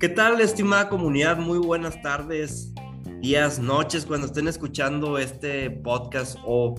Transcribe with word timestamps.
¿Qué 0.00 0.08
tal, 0.08 0.40
estimada 0.40 0.88
comunidad? 0.88 1.36
Muy 1.36 1.58
buenas 1.58 2.00
tardes, 2.00 2.72
días, 3.20 3.58
noches, 3.58 4.06
cuando 4.06 4.28
estén 4.28 4.48
escuchando 4.48 5.18
este 5.18 5.70
podcast 5.70 6.38
o 6.42 6.74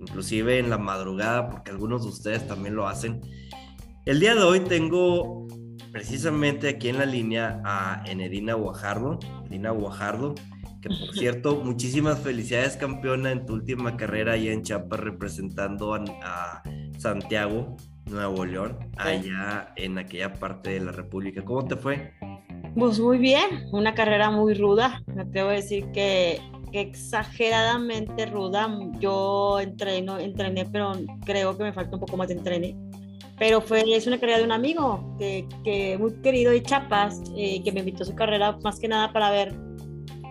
inclusive 0.00 0.58
en 0.58 0.70
la 0.70 0.76
madrugada, 0.76 1.48
porque 1.50 1.70
algunos 1.70 2.02
de 2.02 2.08
ustedes 2.08 2.48
también 2.48 2.74
lo 2.74 2.88
hacen. 2.88 3.20
El 4.06 4.18
día 4.18 4.34
de 4.34 4.42
hoy 4.42 4.58
tengo 4.58 5.46
precisamente 5.92 6.68
aquí 6.68 6.88
en 6.88 6.98
la 6.98 7.06
línea 7.06 7.62
a 7.64 8.02
Enedina 8.06 8.54
Guajardo. 8.54 9.20
Enedina 9.42 9.70
Guajardo, 9.70 10.34
que 10.82 10.88
por 10.88 11.12
cierto, 11.16 11.62
muchísimas 11.62 12.18
felicidades 12.18 12.76
campeona 12.76 13.30
en 13.30 13.46
tu 13.46 13.52
última 13.52 13.96
carrera 13.96 14.32
ahí 14.32 14.48
en 14.48 14.62
Chiapas 14.62 14.98
representando 14.98 15.94
a, 15.94 16.60
Santiago, 16.98 17.76
Nuevo 18.06 18.44
León, 18.44 18.78
allá 18.96 19.72
en 19.76 19.96
aquella 19.98 20.32
parte 20.32 20.70
de 20.70 20.80
la 20.80 20.90
República. 20.90 21.44
¿Cómo 21.44 21.66
te 21.66 21.76
fue? 21.76 22.14
Pues 22.76 22.98
muy 22.98 23.18
bien, 23.18 23.68
una 23.70 23.94
carrera 23.94 24.30
muy 24.30 24.54
ruda. 24.54 25.00
Me 25.14 25.22
atrevo 25.22 25.50
a 25.50 25.52
decir 25.52 25.86
que, 25.92 26.40
exageradamente 26.72 28.26
ruda. 28.26 28.68
Yo 28.98 29.60
entreno, 29.60 30.18
entrené, 30.18 30.64
pero 30.64 30.92
creo 31.24 31.56
que 31.56 31.62
me 31.62 31.72
falta 31.72 31.94
un 31.94 32.00
poco 32.00 32.16
más 32.16 32.26
de 32.26 32.34
entrene. 32.34 32.76
Pero 33.38 33.60
fue, 33.60 33.84
es 33.94 34.08
una 34.08 34.18
carrera 34.18 34.38
de 34.38 34.44
un 34.44 34.50
amigo 34.50 35.14
que, 35.18 35.46
que 35.62 35.96
muy 35.98 36.14
querido 36.20 36.50
de 36.50 36.64
Chapas, 36.64 37.22
eh, 37.36 37.62
que 37.62 37.70
me 37.70 37.80
invitó 37.80 38.02
a 38.02 38.06
su 38.06 38.14
carrera 38.16 38.58
más 38.64 38.80
que 38.80 38.88
nada 38.88 39.12
para 39.12 39.30
ver 39.30 39.54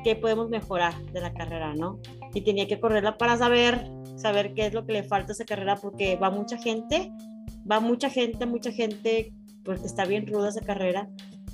qué 0.03 0.17
podemos 0.17 0.49
mejorar 0.49 0.93
de 1.13 1.21
la 1.21 1.34
carrera, 1.34 1.73
¿no? 1.75 2.01
Y 2.34 2.41
tenía 2.41 2.67
que 2.67 2.77
correrla 2.77 3.17
para 3.17 3.37
saber, 3.37 3.89
saber 4.17 4.53
qué 4.53 4.65
es 4.65 4.73
lo 4.73 4.85
que 4.85 4.91
le 4.91 5.03
falta 5.03 5.31
a 5.31 5.34
esa 5.34 5.45
carrera, 5.45 5.77
porque 5.77 6.17
va 6.17 6.29
mucha 6.29 6.57
gente, 6.57 7.09
va 7.70 7.79
mucha 7.79 8.09
gente, 8.09 8.45
mucha 8.45 8.71
gente, 8.71 9.34
porque 9.63 9.85
está 9.85 10.03
bien 10.03 10.27
ruda 10.27 10.49
esa 10.49 10.62
carrera 10.62 11.07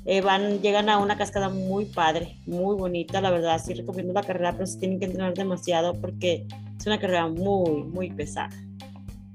eh, 0.05 0.21
van, 0.21 0.61
llegan 0.61 0.89
a 0.89 0.97
una 0.97 1.17
cascada 1.17 1.49
muy 1.49 1.85
padre, 1.85 2.37
muy 2.45 2.75
bonita, 2.75 3.21
la 3.21 3.31
verdad, 3.31 3.61
sí 3.63 3.73
recomiendo 3.73 4.13
la 4.13 4.23
carrera, 4.23 4.53
pero 4.53 4.65
sí 4.65 4.79
tienen 4.79 4.99
que 4.99 5.05
entrenar 5.05 5.33
demasiado 5.33 5.93
porque 5.99 6.45
es 6.77 6.85
una 6.85 6.99
carrera 6.99 7.27
muy, 7.27 7.83
muy 7.83 8.09
pesada. 8.11 8.49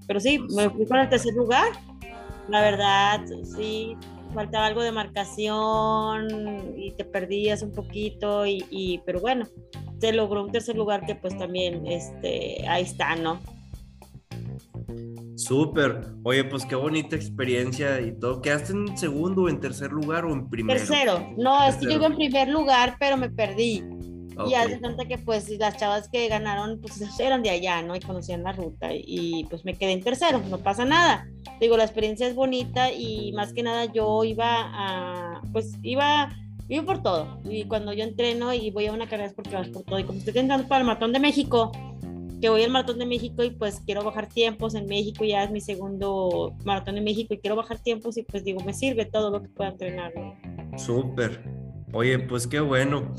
Pero 0.07 0.20
sí, 0.20 0.39
me 0.39 0.69
fui 0.70 0.87
para 0.87 1.05
el 1.05 1.09
tercer 1.09 1.35
lugar, 1.35 1.73
la 2.48 2.61
verdad, 2.61 3.20
sí, 3.57 3.97
faltaba 4.33 4.67
algo 4.67 4.83
de 4.83 4.92
marcación 4.92 6.75
y 6.77 6.91
te 6.92 7.05
perdías 7.05 7.62
un 7.62 7.73
poquito, 7.73 8.45
y, 8.47 8.65
y 8.70 8.98
pero 9.07 9.20
bueno, 9.20 9.47
se 10.01 10.12
logró 10.12 10.45
un 10.45 10.53
tercer 10.53 10.77
lugar 10.77 11.07
que 11.07 11.15
pues 11.15 11.37
también, 11.39 11.87
este, 11.87 12.67
ahí 12.69 12.83
está, 12.83 13.17
¿no? 13.17 13.41
Súper. 15.37 16.09
Oye, 16.23 16.45
pues 16.45 16.65
qué 16.65 16.75
bonita 16.75 17.17
experiencia 17.17 18.01
y 18.01 18.13
todo. 18.19 18.41
¿Quedaste 18.41 18.73
en 18.73 18.97
segundo 18.97 19.49
en 19.49 19.61
tercer 19.61 19.91
lugar 19.91 20.25
o 20.25 20.33
en 20.33 20.49
primero? 20.49 20.79
Tercero. 20.79 21.35
No, 21.37 21.67
es 21.67 21.77
que 21.77 21.87
llego 21.87 22.07
en 22.07 22.15
primer 22.17 22.49
lugar, 22.49 22.97
pero 22.99 23.17
me 23.17 23.31
perdí. 23.31 23.83
Y 24.49 24.55
hace 24.55 24.79
tanta 24.79 25.05
que 25.05 25.19
pues 25.19 25.49
las 25.59 25.77
chavas 25.77 26.09
que 26.09 26.29
ganaron 26.29 26.81
pues 26.81 27.01
eran 27.21 27.43
de 27.43 27.51
allá, 27.51 27.83
¿no? 27.83 27.95
Y 27.95 28.01
conocían 28.01 28.43
la 28.43 28.53
ruta 28.53 28.89
y 28.93 29.45
pues 29.49 29.65
me 29.65 29.75
quedé 29.75 29.93
en 29.93 30.03
tercero, 30.03 30.41
no 30.51 30.59
pasa 30.59 30.85
nada. 30.85 31.27
Digo, 31.61 31.77
la 31.77 31.85
experiencia 31.85 32.27
es 32.27 32.35
bonita 32.35 32.93
y 32.93 33.33
más 33.33 33.53
que 33.53 33.63
nada 33.63 33.87
yo 33.87 34.25
iba 34.25 34.47
a, 34.48 35.41
pues 35.53 35.79
iba, 35.83 36.31
iba 36.69 36.85
por 36.85 37.03
todo. 37.03 37.41
Y 37.45 37.65
cuando 37.65 37.93
yo 37.93 38.03
entreno 38.05 38.53
y 38.53 38.71
voy 38.71 38.87
a 38.87 38.93
una 38.93 39.07
carrera 39.07 39.27
es 39.27 39.35
porque 39.35 39.55
vas 39.55 39.69
por 39.69 39.83
todo. 39.83 39.98
Y 39.98 40.05
como 40.05 40.19
estoy 40.19 40.37
entrando 40.37 40.67
para 40.67 40.81
el 40.81 40.87
Maratón 40.87 41.13
de 41.13 41.21
México, 41.21 41.71
que 42.45 42.50
voy 42.50 42.62
al 42.62 42.70
maratón 42.70 42.98
de 42.98 43.06
México 43.06 43.42
y 43.42 43.53
pues 43.53 43.81
quiero 43.87 44.05
bajar 44.05 44.28
tiempos 44.28 44.75
en 44.75 44.84
México, 44.84 45.25
ya 45.25 45.45
es 45.45 45.50
mi 45.50 45.62
segundo 45.62 46.55
maratón 46.62 46.98
en 46.98 47.05
México 47.05 47.33
y 47.33 47.39
quiero 47.39 47.56
bajar 47.56 47.78
tiempos 47.78 48.19
y 48.19 48.23
pues 48.23 48.45
digo, 48.45 48.61
me 48.67 48.75
sirve 48.75 49.06
todo 49.06 49.31
lo 49.31 49.41
que 49.41 49.48
pueda 49.48 49.70
entrenar. 49.70 50.12
Súper. 50.77 51.42
Oye, 51.95 52.19
pues 52.19 52.47
qué 52.47 52.61
bueno. 52.61 53.14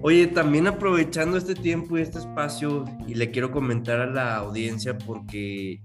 Oye, 0.00 0.26
también 0.28 0.66
aprovechando 0.68 1.36
este 1.36 1.54
tiempo 1.54 1.98
y 1.98 2.00
este 2.00 2.16
espacio, 2.16 2.86
y 3.06 3.16
le 3.16 3.30
quiero 3.30 3.50
comentar 3.50 4.00
a 4.00 4.06
la 4.06 4.36
audiencia 4.36 4.96
porque 4.96 5.82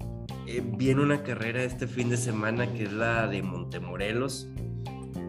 eh, 0.48 0.64
viene 0.78 1.02
una 1.02 1.24
carrera 1.24 1.66
este 1.66 1.88
fin 1.88 2.08
de 2.08 2.16
semana 2.16 2.72
que 2.72 2.84
es 2.84 2.94
la 2.94 3.28
de 3.28 3.44
Montemorelos 3.44 4.48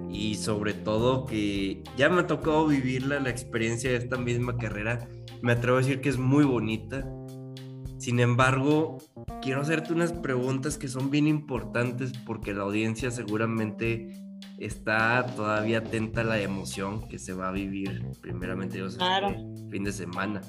y 0.09 0.37
sobre 0.37 0.75
todo 0.75 1.27
que 1.27 1.83
ya 1.97 2.09
me 2.09 2.21
ha 2.21 2.27
tocado 2.29 2.69
vivirla, 2.69 3.19
la 3.19 3.31
experiencia 3.31 3.91
de 3.91 3.97
esta 3.97 4.17
misma 4.17 4.57
carrera. 4.59 5.09
Me 5.41 5.51
atrevo 5.51 5.79
a 5.79 5.81
decir 5.81 6.01
que 6.01 6.09
es 6.09 6.19
muy 6.19 6.45
bonita, 6.45 7.05
sin 8.03 8.19
embargo, 8.19 8.99
quiero 9.43 9.61
hacerte 9.61 9.93
unas 9.93 10.13
preguntas 10.13 10.77
que 10.77 10.89
son 10.89 11.09
bien 11.09 11.29
importantes 11.29 12.13
porque 12.27 12.53
la 12.53 12.65
audiencia 12.65 13.13
seguramente 13.13 14.09
está 14.59 15.25
todavía 15.37 15.79
atenta 15.79 16.23
a 16.23 16.25
la 16.25 16.41
emoción 16.41 17.07
que 17.07 17.21
se 17.21 17.33
va 17.33 17.51
a 17.51 17.53
vivir 17.53 18.03
primeramente 18.21 18.79
Dios 18.79 18.99
este 18.99 19.71
fin 19.71 19.85
de 19.85 19.93
semana. 19.93 20.41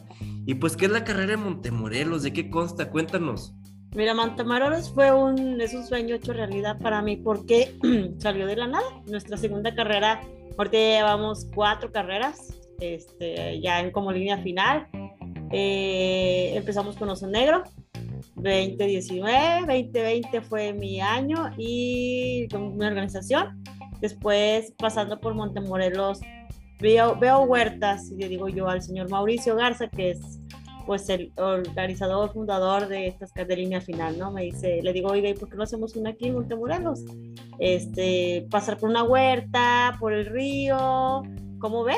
Y 0.47 0.55
pues, 0.55 0.75
¿qué 0.75 0.85
es 0.85 0.91
la 0.91 1.03
carrera 1.03 1.33
de 1.33 1.37
Montemorelos? 1.37 2.23
¿De 2.23 2.33
qué 2.33 2.49
consta? 2.49 2.89
Cuéntanos. 2.89 3.53
Mira, 3.95 4.15
Montemorelos 4.15 4.91
fue 4.91 5.11
un, 5.11 5.61
es 5.61 5.75
un 5.75 5.85
sueño 5.85 6.15
hecho 6.15 6.33
realidad 6.33 6.79
para 6.79 7.03
mí 7.03 7.17
porque 7.17 7.77
salió 8.17 8.47
de 8.47 8.55
la 8.55 8.65
nada. 8.65 9.03
Nuestra 9.05 9.37
segunda 9.37 9.75
carrera, 9.75 10.21
ahorita 10.57 10.75
llevamos 10.75 11.47
cuatro 11.53 11.91
carreras, 11.91 12.51
este, 12.79 13.61
ya 13.61 13.79
en 13.79 13.91
como 13.91 14.11
línea 14.11 14.39
final. 14.39 14.87
Eh, 15.55 16.53
empezamos 16.55 16.95
con 16.95 17.09
Oso 17.09 17.27
Negro, 17.27 17.61
2019, 18.33 19.59
2020 19.67 20.41
fue 20.41 20.73
mi 20.73 20.99
año 20.99 21.51
y 21.57 22.47
con 22.47 22.75
mi 22.75 22.83
organización. 22.83 23.63
Después, 24.01 24.73
pasando 24.79 25.19
por 25.19 25.35
Montemorelos, 25.35 26.21
veo, 26.79 27.15
veo 27.19 27.41
huertas 27.41 28.09
y 28.09 28.15
le 28.15 28.29
digo 28.29 28.49
yo 28.49 28.67
al 28.67 28.81
señor 28.81 29.11
Mauricio 29.11 29.55
Garza, 29.55 29.87
que 29.89 30.11
es 30.11 30.39
pues 30.87 31.07
el 31.09 31.31
organizador, 31.37 32.33
fundador 32.33 32.87
de 32.87 33.05
estas 33.05 33.31
de 33.31 33.55
línea 33.55 33.79
final, 33.79 34.17
¿no? 34.17 34.31
Me 34.31 34.41
dice, 34.41 34.81
le 34.81 34.91
digo, 34.91 35.09
oiga, 35.11 35.29
¿y 35.29 35.35
por 35.35 35.49
qué 35.49 35.55
no 35.55 35.63
hacemos 35.63 35.95
una 35.95 36.09
aquí 36.09 36.29
en 36.29 36.33
Montemorelos? 36.33 37.01
Este, 37.59 38.47
pasar 38.49 38.79
por 38.79 38.89
una 38.89 39.03
huerta, 39.03 39.97
por 39.99 40.13
el 40.13 40.25
río, 40.25 41.21
¿cómo 41.59 41.83
ve? 41.83 41.97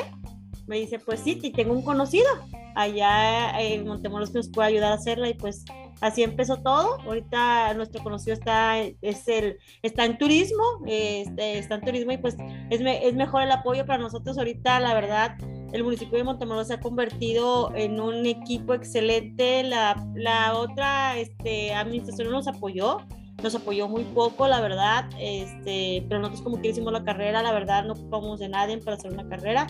Me 0.66 0.76
dice, 0.76 0.98
pues 0.98 1.20
sí, 1.20 1.36
tengo 1.36 1.72
un 1.72 1.82
conocido 1.82 2.26
allá 2.76 3.58
en 3.58 3.88
Montemoros 3.88 4.30
que 4.30 4.36
nos 4.36 4.50
puede 4.50 4.68
ayudar 4.68 4.92
a 4.92 4.96
hacerla 4.96 5.28
y 5.30 5.34
pues 5.34 5.64
así 6.00 6.22
empezó 6.22 6.58
todo. 6.58 7.00
Ahorita 7.00 7.72
nuestro 7.74 8.02
conocido 8.02 8.34
está, 8.34 8.78
es 8.78 9.26
el, 9.26 9.58
está 9.82 10.04
en 10.04 10.18
turismo, 10.18 10.62
este, 10.86 11.58
está 11.58 11.76
en 11.76 11.80
turismo 11.80 12.12
y 12.12 12.18
pues 12.18 12.36
es, 12.70 12.80
es, 12.80 13.14
mejor 13.14 13.42
el 13.42 13.50
apoyo 13.50 13.86
para 13.86 13.98
nosotros 13.98 14.38
ahorita, 14.38 14.78
la 14.80 14.94
verdad. 14.94 15.36
El 15.72 15.84
municipio 15.84 16.18
de 16.18 16.24
Montemoros 16.24 16.68
se 16.68 16.74
ha 16.74 16.80
convertido 16.80 17.74
en 17.74 17.98
un 17.98 18.26
equipo 18.26 18.74
excelente. 18.74 19.62
La, 19.62 20.06
la 20.14 20.54
otra 20.54 21.18
este, 21.18 21.74
administración 21.74 22.30
nos 22.30 22.46
apoyó, 22.46 22.98
nos 23.42 23.54
apoyó 23.54 23.88
muy 23.88 24.04
poco, 24.04 24.48
la 24.48 24.60
verdad, 24.60 25.08
este, 25.18 26.04
pero 26.08 26.20
nosotros 26.20 26.42
como 26.42 26.60
que 26.60 26.68
hicimos 26.68 26.92
la 26.92 27.04
carrera, 27.04 27.42
la 27.42 27.52
verdad 27.52 27.84
no 27.84 27.94
ocupamos 27.94 28.38
de 28.38 28.50
nadie 28.50 28.78
para 28.78 28.96
hacer 28.96 29.12
una 29.12 29.26
carrera 29.28 29.66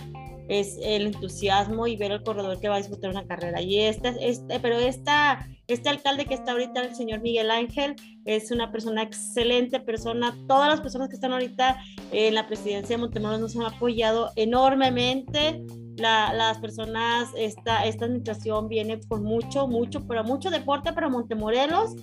es 0.48 0.78
el 0.82 1.06
entusiasmo 1.06 1.86
y 1.86 1.96
ver 1.96 2.12
al 2.12 2.22
corredor 2.22 2.60
que 2.60 2.68
va 2.68 2.76
a 2.76 2.78
disfrutar 2.78 3.10
una 3.10 3.26
carrera. 3.26 3.60
Y 3.60 3.80
este, 3.80 4.14
este, 4.20 4.60
pero 4.60 4.78
esta, 4.78 5.48
este 5.66 5.88
alcalde 5.88 6.26
que 6.26 6.34
está 6.34 6.52
ahorita, 6.52 6.82
el 6.82 6.94
señor 6.94 7.20
Miguel 7.20 7.50
Ángel, 7.50 7.96
es 8.24 8.50
una 8.50 8.70
persona 8.70 9.02
excelente 9.02 9.80
persona. 9.80 10.36
Todas 10.46 10.68
las 10.68 10.80
personas 10.80 11.08
que 11.08 11.14
están 11.14 11.32
ahorita 11.32 11.78
en 12.12 12.34
la 12.34 12.46
presidencia 12.46 12.96
de 12.96 13.02
Montemoros 13.02 13.40
nos 13.40 13.56
han 13.56 13.62
apoyado 13.62 14.30
enormemente. 14.36 15.62
las 15.96 16.58
personas, 16.58 17.30
esta, 17.36 17.86
esta 17.86 18.04
administración 18.04 18.68
viene 18.68 18.98
por 18.98 19.22
mucho, 19.22 19.66
mucho, 19.66 20.06
pero 20.06 20.24
mucho 20.24 20.50
deporte 20.50 20.92
para 20.92 21.08
Montemorelos 21.08 21.94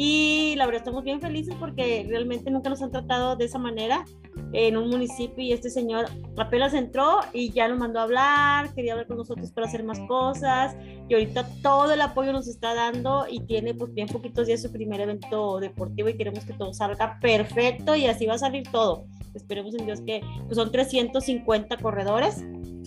y 0.00 0.54
la 0.54 0.64
verdad 0.64 0.82
estamos 0.82 1.02
bien 1.02 1.20
felices 1.20 1.56
porque 1.58 2.06
realmente 2.08 2.52
nunca 2.52 2.70
nos 2.70 2.80
han 2.82 2.92
tratado 2.92 3.34
de 3.34 3.46
esa 3.46 3.58
manera 3.58 4.04
en 4.52 4.76
un 4.76 4.90
municipio 4.90 5.42
y 5.42 5.52
este 5.52 5.70
señor 5.70 6.06
apenas 6.36 6.72
entró 6.72 7.18
y 7.32 7.50
ya 7.50 7.66
nos 7.66 7.80
mandó 7.80 7.98
a 7.98 8.04
hablar, 8.04 8.72
quería 8.76 8.92
hablar 8.92 9.08
con 9.08 9.16
nosotros 9.16 9.50
para 9.50 9.66
hacer 9.66 9.82
más 9.82 9.98
cosas 10.06 10.76
y 11.08 11.14
ahorita 11.14 11.48
todo 11.62 11.92
el 11.92 12.00
apoyo 12.00 12.32
nos 12.32 12.46
está 12.46 12.74
dando 12.74 13.26
y 13.28 13.40
tiene 13.40 13.74
pues 13.74 13.92
bien 13.92 14.06
poquitos 14.06 14.46
días 14.46 14.62
su 14.62 14.70
primer 14.70 15.00
evento 15.00 15.58
deportivo 15.58 16.08
y 16.08 16.16
queremos 16.16 16.44
que 16.44 16.52
todo 16.52 16.72
salga 16.72 17.18
perfecto 17.18 17.96
y 17.96 18.06
así 18.06 18.24
va 18.24 18.34
a 18.34 18.38
salir 18.38 18.68
todo. 18.70 19.04
Esperemos 19.34 19.74
en 19.74 19.84
Dios 19.84 20.00
que 20.02 20.20
pues, 20.46 20.56
son 20.56 20.70
350 20.70 21.76
corredores. 21.78 22.44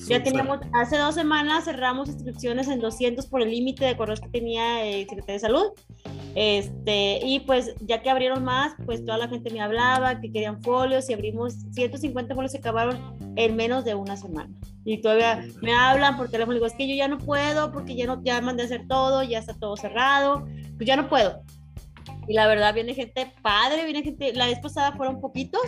Ya 0.08 0.24
teníamos, 0.24 0.60
hace 0.74 0.98
dos 0.98 1.16
semanas 1.16 1.66
cerramos 1.66 2.08
inscripciones 2.08 2.70
en 2.70 2.80
200 2.80 3.28
por 3.28 3.42
el 3.42 3.52
límite 3.52 3.84
de 3.84 3.98
corredores 3.98 4.22
que 4.22 4.30
tenía 4.30 4.84
el 4.86 5.02
Secretario 5.02 5.34
de 5.34 5.40
Salud. 5.40 5.66
Este, 6.36 7.20
y 7.26 7.42
pues 7.42 7.74
ya 7.82 8.02
que 8.02 8.10
abrieron 8.10 8.44
más, 8.44 8.74
pues 8.86 9.04
toda 9.04 9.18
la 9.18 9.28
gente 9.28 9.50
me 9.52 9.62
hablaba 9.62 10.22
que 10.22 10.32
querían 10.32 10.62
folios 10.62 11.10
y 11.10 11.14
abrimos 11.14 11.56
150 11.72 12.34
folios 12.34 12.54
se 12.54 12.60
acabaron 12.60 12.98
en 13.36 13.56
menos 13.56 13.84
de 13.84 13.96
una 13.96 14.16
semana. 14.16 14.50
Y 14.86 15.02
todavía 15.02 15.46
me 15.62 15.74
hablan 15.74 16.18
por 16.18 16.30
teléfono, 16.30 16.54
digo, 16.54 16.66
es 16.66 16.74
que 16.74 16.88
yo 16.88 16.96
ya 16.96 17.08
no 17.08 17.18
puedo 17.18 17.72
porque 17.72 17.96
ya 17.96 18.06
no 18.06 18.22
ya 18.24 18.40
mandé 18.42 18.64
a 18.64 18.66
hacer 18.66 18.88
todo, 18.88 19.24
ya 19.24 19.40
está 19.40 19.54
todo 19.54 19.76
cerrado, 19.76 20.46
pues 20.78 20.88
ya 20.88 20.96
no 20.96 21.10
puedo. 21.10 21.42
Y 22.28 22.34
la 22.34 22.48
verdad 22.48 22.74
viene 22.74 22.94
gente 22.94 23.34
padre, 23.42 23.84
viene 23.84 24.04
gente, 24.04 24.34
la 24.34 24.46
vez 24.46 24.60
pasada 24.60 24.94
fueron 24.94 25.20
poquitos, 25.20 25.62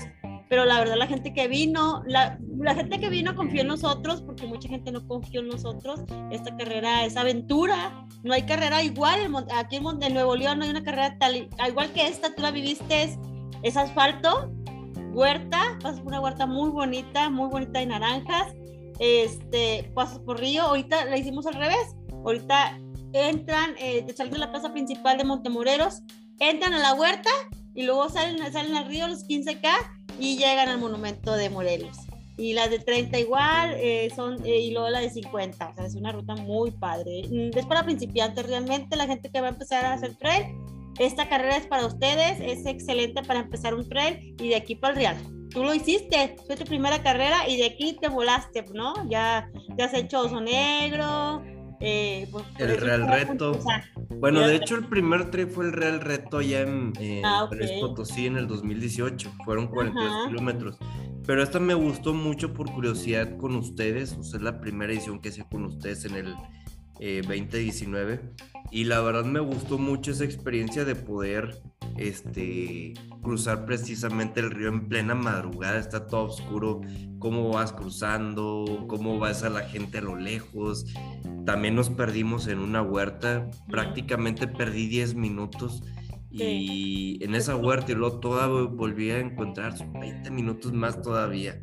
pero 0.49 0.65
la 0.65 0.79
verdad 0.79 0.95
la 0.97 1.07
gente 1.07 1.33
que 1.33 1.47
vino, 1.47 2.03
la, 2.07 2.39
la, 2.59 2.75
gente 2.75 2.99
que 2.99 3.09
vino 3.09 3.35
confió 3.35 3.61
en 3.61 3.67
nosotros, 3.67 4.21
porque 4.21 4.45
mucha 4.45 4.69
gente 4.69 4.91
no 4.91 5.05
confió 5.07 5.41
en 5.41 5.47
nosotros. 5.47 6.01
Esta 6.31 6.55
carrera 6.55 7.05
es 7.05 7.17
aventura, 7.17 8.05
no 8.23 8.33
hay 8.33 8.43
carrera 8.43 8.81
igual, 8.81 9.19
aquí 9.53 9.75
en, 9.75 10.13
Nuevo 10.13 10.35
León 10.35 10.57
no 10.57 10.63
hay 10.63 10.71
una 10.71 10.83
carrera 10.83 11.17
tal, 11.19 11.49
igual 11.67 11.91
que 11.91 12.07
esta, 12.07 12.33
tú 12.33 12.41
la 12.41 12.51
viviste, 12.51 13.17
es, 13.61 13.77
asfalto, 13.77 14.51
huerta, 15.11 15.77
pasas 15.81 15.99
por 15.99 16.07
una 16.07 16.21
huerta 16.21 16.45
muy 16.45 16.69
bonita, 16.69 17.29
muy 17.29 17.49
bonita 17.49 17.79
de 17.79 17.85
naranjas, 17.85 18.53
este, 18.99 19.91
pasas 19.93 20.19
por 20.19 20.39
río, 20.39 20.63
ahorita 20.63 21.05
la 21.05 21.17
hicimos 21.17 21.45
al 21.45 21.55
revés, 21.55 21.95
ahorita 22.25 22.79
entran, 23.11 23.75
eh, 23.77 24.05
salen 24.15 24.33
de 24.33 24.39
la 24.39 24.51
plaza 24.51 24.71
principal 24.71 25.17
de 25.17 25.25
Montemoreros, 25.25 26.01
entran 26.39 26.73
a 26.73 26.79
la 26.79 26.93
huerta 26.93 27.29
y 27.75 27.83
luego 27.83 28.09
salen, 28.09 28.37
salen 28.51 28.75
al 28.75 28.85
río 28.85 29.07
los 29.07 29.25
15K 29.27 29.69
y 30.19 30.37
llegan 30.37 30.69
al 30.69 30.79
monumento 30.79 31.33
de 31.33 31.49
Morelos. 31.49 31.97
Y 32.37 32.53
las 32.53 32.69
de 32.69 32.79
30 32.79 33.19
igual, 33.19 33.75
eh, 33.77 34.11
son, 34.15 34.43
eh, 34.45 34.59
y 34.59 34.71
luego 34.71 34.89
la 34.89 35.01
de 35.01 35.09
50, 35.09 35.69
o 35.69 35.75
sea, 35.75 35.85
es 35.85 35.95
una 35.95 36.11
ruta 36.11 36.35
muy 36.35 36.71
padre. 36.71 37.23
Mm, 37.29 37.57
es 37.57 37.65
para 37.65 37.83
principiantes 37.83 38.47
realmente, 38.47 38.95
la 38.95 39.05
gente 39.05 39.29
que 39.29 39.39
va 39.39 39.47
a 39.47 39.51
empezar 39.51 39.85
a 39.85 39.93
hacer 39.93 40.15
trail. 40.15 40.47
Esta 40.99 41.27
carrera 41.27 41.57
es 41.57 41.67
para 41.67 41.85
ustedes, 41.85 42.39
es 42.39 42.65
excelente 42.65 43.23
para 43.23 43.41
empezar 43.41 43.73
un 43.73 43.87
trail 43.87 44.35
y 44.39 44.49
de 44.49 44.55
aquí 44.55 44.75
para 44.75 44.93
el 44.93 44.99
Real. 44.99 45.17
Tú 45.49 45.63
lo 45.63 45.73
hiciste, 45.73 46.35
fue 46.47 46.55
tu 46.55 46.65
primera 46.65 47.01
carrera 47.03 47.47
y 47.47 47.57
de 47.57 47.65
aquí 47.65 47.97
te 47.99 48.07
volaste, 48.07 48.65
¿no? 48.73 48.93
Ya, 49.09 49.49
ya 49.77 49.85
has 49.85 49.93
hecho 49.93 50.21
Oso 50.21 50.41
Negro, 50.41 51.43
eh, 51.79 52.27
pues, 52.31 52.45
el 52.57 52.77
Real 52.77 53.07
Reto. 53.07 53.59
Bueno, 54.19 54.41
de 54.41 54.55
hecho 54.55 54.75
el 54.75 54.85
primer 54.85 55.31
trip 55.31 55.49
fue 55.49 55.65
el 55.65 55.73
Real 55.73 55.99
Reto 55.99 56.41
ya 56.41 56.61
en, 56.61 56.93
en 56.99 57.25
ah, 57.25 57.49
Potosí 57.81 58.25
en 58.25 58.37
el 58.37 58.47
2018, 58.47 59.31
fueron 59.45 59.67
42 59.67 60.27
kilómetros. 60.27 60.77
Pero 61.25 61.41
esta 61.41 61.59
me 61.59 61.73
gustó 61.73 62.13
mucho 62.13 62.53
por 62.53 62.71
curiosidad 62.71 63.37
con 63.37 63.55
ustedes, 63.55 64.13
o 64.13 64.23
sea, 64.23 64.37
es 64.37 64.43
la 64.43 64.59
primera 64.59 64.91
edición 64.91 65.19
que 65.19 65.29
hice 65.29 65.45
con 65.49 65.65
ustedes 65.65 66.05
en 66.05 66.15
el 66.15 66.35
2019 66.99 68.13
eh, 68.13 68.19
y 68.71 68.85
la 68.85 69.01
verdad 69.01 69.25
me 69.25 69.39
gustó 69.39 69.77
mucho 69.77 70.11
esa 70.11 70.23
experiencia 70.23 70.83
de 70.83 70.95
poder 70.95 71.61
este, 71.97 72.93
cruzar 73.21 73.65
precisamente 73.65 74.39
el 74.39 74.51
río 74.51 74.69
en 74.69 74.87
plena 74.87 75.13
madrugada, 75.13 75.77
está 75.77 76.07
todo 76.07 76.23
oscuro, 76.23 76.81
cómo 77.19 77.49
vas 77.49 77.71
cruzando, 77.71 78.85
cómo 78.87 79.19
vas 79.19 79.43
a 79.43 79.49
la 79.49 79.61
gente 79.61 79.99
a 79.99 80.01
lo 80.01 80.15
lejos. 80.15 80.85
También 81.45 81.75
nos 81.75 81.89
perdimos 81.89 82.47
en 82.47 82.59
una 82.59 82.81
huerta, 82.81 83.49
prácticamente 83.69 84.47
perdí 84.47 84.87
10 84.87 85.15
minutos. 85.15 85.83
Y 86.31 87.23
en 87.23 87.35
esa 87.35 87.55
huerta 87.55 87.91
y 87.91 87.95
luego 87.95 88.19
toda 88.19 88.47
volví 88.47 89.11
a 89.11 89.19
encontrar 89.19 89.75
20 89.99 90.31
minutos 90.31 90.73
más 90.73 90.99
todavía. 90.99 91.61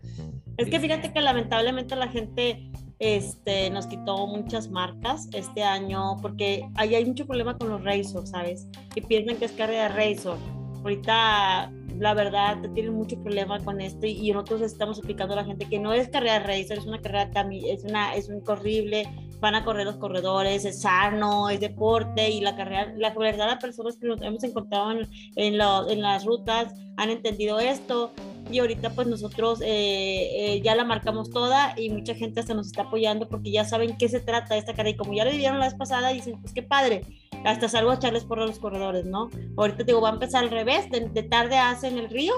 Es 0.58 0.68
que 0.68 0.78
fíjate 0.78 1.12
que 1.12 1.20
lamentablemente 1.20 1.96
la 1.96 2.06
gente 2.06 2.70
este, 3.00 3.70
nos 3.70 3.86
quitó 3.86 4.26
muchas 4.26 4.70
marcas 4.70 5.26
este 5.32 5.62
año 5.62 6.16
porque 6.20 6.68
ahí 6.74 6.94
hay 6.94 7.04
mucho 7.06 7.26
problema 7.26 7.56
con 7.56 7.70
los 7.70 7.82
Razor, 7.82 8.26
¿sabes? 8.26 8.68
Que 8.94 9.00
piensan 9.00 9.38
que 9.38 9.46
es 9.46 9.52
carrera 9.52 9.88
Razor. 9.88 10.36
Ahorita, 10.82 11.72
la 11.98 12.14
verdad, 12.14 12.58
tienen 12.74 12.94
mucho 12.94 13.20
problema 13.22 13.58
con 13.64 13.80
esto 13.80 14.06
y, 14.06 14.30
nosotros 14.32 14.60
estamos 14.60 14.98
explicando 14.98 15.32
a 15.32 15.38
la 15.38 15.44
gente 15.44 15.66
que 15.66 15.78
no 15.78 15.94
es 15.94 16.08
carrera 16.08 16.40
Razor, 16.40 16.78
es 16.78 16.86
una 16.86 17.00
carrera 17.00 17.30
es 17.66 17.84
una 17.84 18.14
es 18.14 18.28
un 18.28 18.42
horrible, 18.46 19.08
van 19.40 19.54
a 19.54 19.64
correr 19.64 19.86
los 19.86 19.96
corredores, 19.96 20.66
es 20.66 20.82
sano, 20.82 21.48
es 21.48 21.60
deporte 21.60 22.28
y 22.28 22.42
la 22.42 22.54
carrera, 22.54 22.92
la 22.98 23.14
verdad, 23.14 23.46
las 23.46 23.62
personas 23.62 23.96
que 23.96 24.08
nos 24.08 24.20
hemos 24.20 24.44
encontrado 24.44 24.92
en, 24.92 25.08
en, 25.36 25.54
en 25.54 26.02
las 26.02 26.26
rutas 26.26 26.74
han 26.98 27.08
entendido 27.08 27.58
esto 27.60 28.12
y 28.50 28.58
ahorita 28.58 28.90
pues 28.90 29.06
nosotros 29.06 29.60
eh, 29.60 29.66
eh, 29.66 30.60
ya 30.62 30.74
la 30.74 30.84
marcamos 30.84 31.30
toda 31.30 31.74
y 31.76 31.90
mucha 31.90 32.14
gente 32.14 32.40
hasta 32.40 32.54
nos 32.54 32.66
está 32.66 32.82
apoyando 32.82 33.28
porque 33.28 33.50
ya 33.50 33.64
saben 33.64 33.96
qué 33.96 34.08
se 34.08 34.20
trata 34.20 34.56
esta 34.56 34.72
carrera 34.72 34.90
y 34.90 34.96
como 34.96 35.12
ya 35.12 35.24
lo 35.24 35.30
vivieron 35.30 35.58
la 35.58 35.66
vez 35.66 35.74
pasada 35.74 36.10
dicen 36.10 36.40
pues 36.40 36.52
qué 36.52 36.62
padre. 36.62 37.02
Hasta 37.44 37.68
salgo 37.68 37.90
a 37.90 37.94
echarles 37.94 38.24
por 38.24 38.38
los 38.38 38.58
corredores 38.58 39.06
no 39.06 39.30
ahorita 39.56 39.84
digo 39.84 40.00
va 40.00 40.10
a 40.10 40.12
empezar 40.12 40.44
al 40.44 40.50
revés. 40.50 40.88
De, 40.90 41.22
tarde 41.22 41.56
hacen 41.56 41.98
el 41.98 42.08
río 42.08 42.34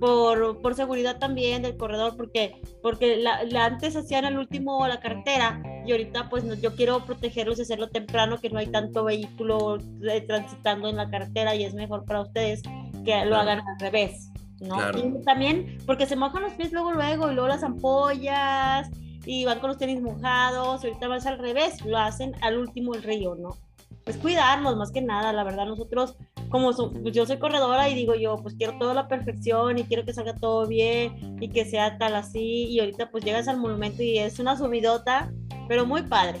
por, 0.00 0.60
por, 0.60 0.74
seguridad 0.74 1.18
también 1.18 1.62
del 1.62 1.76
corredor, 1.76 2.16
porque, 2.16 2.60
porque 2.82 3.16
la, 3.16 3.40
antes 3.64 3.96
hacían 3.96 4.24
el 4.24 4.38
último 4.38 4.86
la 4.86 5.00
carretera 5.00 5.62
y 5.86 5.92
ahorita 5.92 6.28
pues 6.28 6.44
yo 6.60 6.74
quiero 6.74 7.04
protegerlos 7.04 7.58
y 7.58 7.62
hacerlo 7.62 7.88
temprano, 7.88 8.38
que 8.40 8.50
no 8.50 8.58
hay 8.58 8.66
tanto 8.66 9.04
vehículo 9.04 9.78
eh, 9.78 10.20
transitando 10.22 10.88
en 10.88 10.96
la 10.96 11.10
carretera 11.10 11.54
y 11.54 11.64
es 11.64 11.74
mejor 11.74 12.04
para 12.04 12.22
ustedes 12.22 12.62
que 13.04 13.24
lo 13.24 13.36
hagan 13.36 13.60
al 13.60 13.78
revés. 13.78 14.33
¿No? 14.64 14.76
Y 14.98 15.24
también 15.24 15.78
porque 15.86 16.06
se 16.06 16.16
mojan 16.16 16.42
los 16.42 16.52
pies 16.54 16.72
luego, 16.72 16.92
luego, 16.92 17.30
y 17.30 17.34
luego 17.34 17.48
las 17.48 17.62
ampollas, 17.62 18.90
y 19.26 19.44
van 19.44 19.60
con 19.60 19.68
los 19.68 19.78
tenis 19.78 20.00
mojados, 20.02 20.84
y 20.84 20.88
ahorita 20.88 21.08
vas 21.08 21.26
al 21.26 21.38
revés, 21.38 21.84
lo 21.84 21.98
hacen 21.98 22.34
al 22.42 22.58
último 22.58 22.94
el 22.94 23.02
río, 23.02 23.34
¿no? 23.34 23.56
Pues 24.04 24.18
cuidarnos 24.18 24.76
más 24.76 24.92
que 24.92 25.00
nada, 25.00 25.32
la 25.32 25.44
verdad, 25.44 25.66
nosotros, 25.66 26.16
como 26.50 26.72
pues 26.72 27.14
yo 27.14 27.24
soy 27.24 27.38
corredora 27.38 27.88
y 27.88 27.94
digo 27.94 28.14
yo, 28.14 28.36
pues 28.36 28.54
quiero 28.54 28.78
toda 28.78 28.92
la 28.92 29.08
perfección 29.08 29.78
y 29.78 29.84
quiero 29.84 30.04
que 30.04 30.12
salga 30.12 30.34
todo 30.34 30.66
bien 30.66 31.38
y 31.40 31.48
que 31.48 31.64
sea 31.64 31.96
tal 31.96 32.14
así, 32.16 32.66
y 32.66 32.80
ahorita 32.80 33.10
pues 33.10 33.24
llegas 33.24 33.48
al 33.48 33.56
monumento 33.56 34.02
y 34.02 34.18
es 34.18 34.38
una 34.38 34.58
subidota, 34.58 35.32
pero 35.68 35.86
muy 35.86 36.02
padre. 36.02 36.40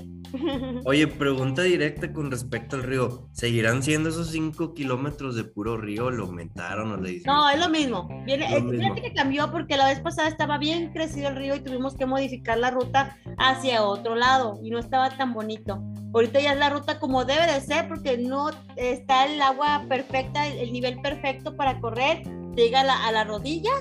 Oye, 0.84 1.06
pregunta 1.06 1.62
directa 1.62 2.12
con 2.12 2.30
respecto 2.30 2.76
al 2.76 2.82
río. 2.82 3.28
¿Seguirán 3.32 3.82
siendo 3.82 4.08
esos 4.08 4.30
5 4.30 4.74
kilómetros 4.74 5.36
de 5.36 5.44
puro 5.44 5.76
río? 5.76 6.10
¿Lo 6.10 6.24
aumentaron 6.24 6.92
o 6.92 6.96
le 6.96 7.10
dicen? 7.10 7.32
No, 7.32 7.48
es 7.48 7.58
lo 7.58 7.68
mismo. 7.68 8.08
Viene, 8.24 8.46
fíjate 8.46 9.02
que 9.02 9.14
cambió 9.14 9.50
porque 9.50 9.76
la 9.76 9.86
vez 9.86 10.00
pasada 10.00 10.28
estaba 10.28 10.58
bien 10.58 10.92
crecido 10.92 11.28
el 11.28 11.36
río 11.36 11.54
y 11.56 11.60
tuvimos 11.60 11.94
que 11.94 12.06
modificar 12.06 12.58
la 12.58 12.70
ruta 12.70 13.16
hacia 13.38 13.82
otro 13.82 14.14
lado 14.14 14.58
y 14.62 14.70
no 14.70 14.78
estaba 14.78 15.10
tan 15.16 15.32
bonito. 15.32 15.82
Ahorita 16.12 16.40
ya 16.40 16.52
es 16.52 16.58
la 16.58 16.70
ruta 16.70 17.00
como 17.00 17.24
debe 17.24 17.46
de 17.46 17.60
ser 17.60 17.88
porque 17.88 18.18
no 18.18 18.50
está 18.76 19.26
el 19.26 19.40
agua 19.42 19.84
perfecta, 19.88 20.46
el 20.46 20.72
nivel 20.72 21.00
perfecto 21.00 21.56
para 21.56 21.80
correr. 21.80 22.22
Llega 22.54 22.82
a 22.82 22.84
la, 22.84 23.06
a 23.06 23.10
la 23.10 23.24
rodilla 23.24 23.72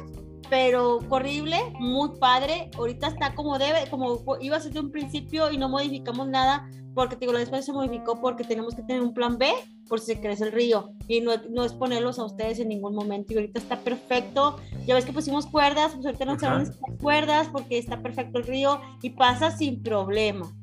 pero 0.53 1.00
corrible, 1.09 1.57
muy 1.79 2.09
padre. 2.19 2.69
Ahorita 2.77 3.07
está 3.07 3.33
como 3.33 3.57
debe, 3.57 3.89
como 3.89 4.21
iba 4.39 4.55
a 4.55 4.59
ser 4.59 4.71
de 4.71 4.81
un 4.81 4.91
principio 4.91 5.51
y 5.51 5.57
no 5.57 5.67
modificamos 5.67 6.27
nada 6.27 6.69
porque 6.94 7.15
digo, 7.15 7.33
después 7.33 7.65
se 7.65 7.73
modificó 7.73 8.21
porque 8.21 8.44
tenemos 8.44 8.75
que 8.75 8.83
tener 8.83 9.01
un 9.01 9.15
plan 9.15 9.39
B 9.39 9.51
por 9.89 10.00
si 10.00 10.13
se 10.13 10.21
crece 10.21 10.44
el 10.44 10.51
río 10.51 10.94
y 11.07 11.21
no, 11.21 11.31
no 11.50 11.65
es 11.65 11.73
ponerlos 11.73 12.19
a 12.19 12.25
ustedes 12.25 12.59
en 12.59 12.67
ningún 12.67 12.94
momento 12.94 13.33
y 13.33 13.38
ahorita 13.38 13.59
está 13.59 13.79
perfecto. 13.79 14.57
Ya 14.85 14.94
ves 14.94 15.05
que 15.05 15.11
pusimos 15.11 15.47
cuerdas, 15.47 15.94
pues 15.94 16.05
ahorita 16.05 16.25
no 16.25 16.38
se 16.38 16.45
van 16.45 16.71
cuerdas 17.01 17.50
porque 17.51 17.79
está 17.79 18.03
perfecto 18.03 18.38
el 18.38 18.44
río 18.44 18.79
y 19.01 19.09
pasa 19.09 19.50
sin 19.57 19.81
problema. 19.81 20.55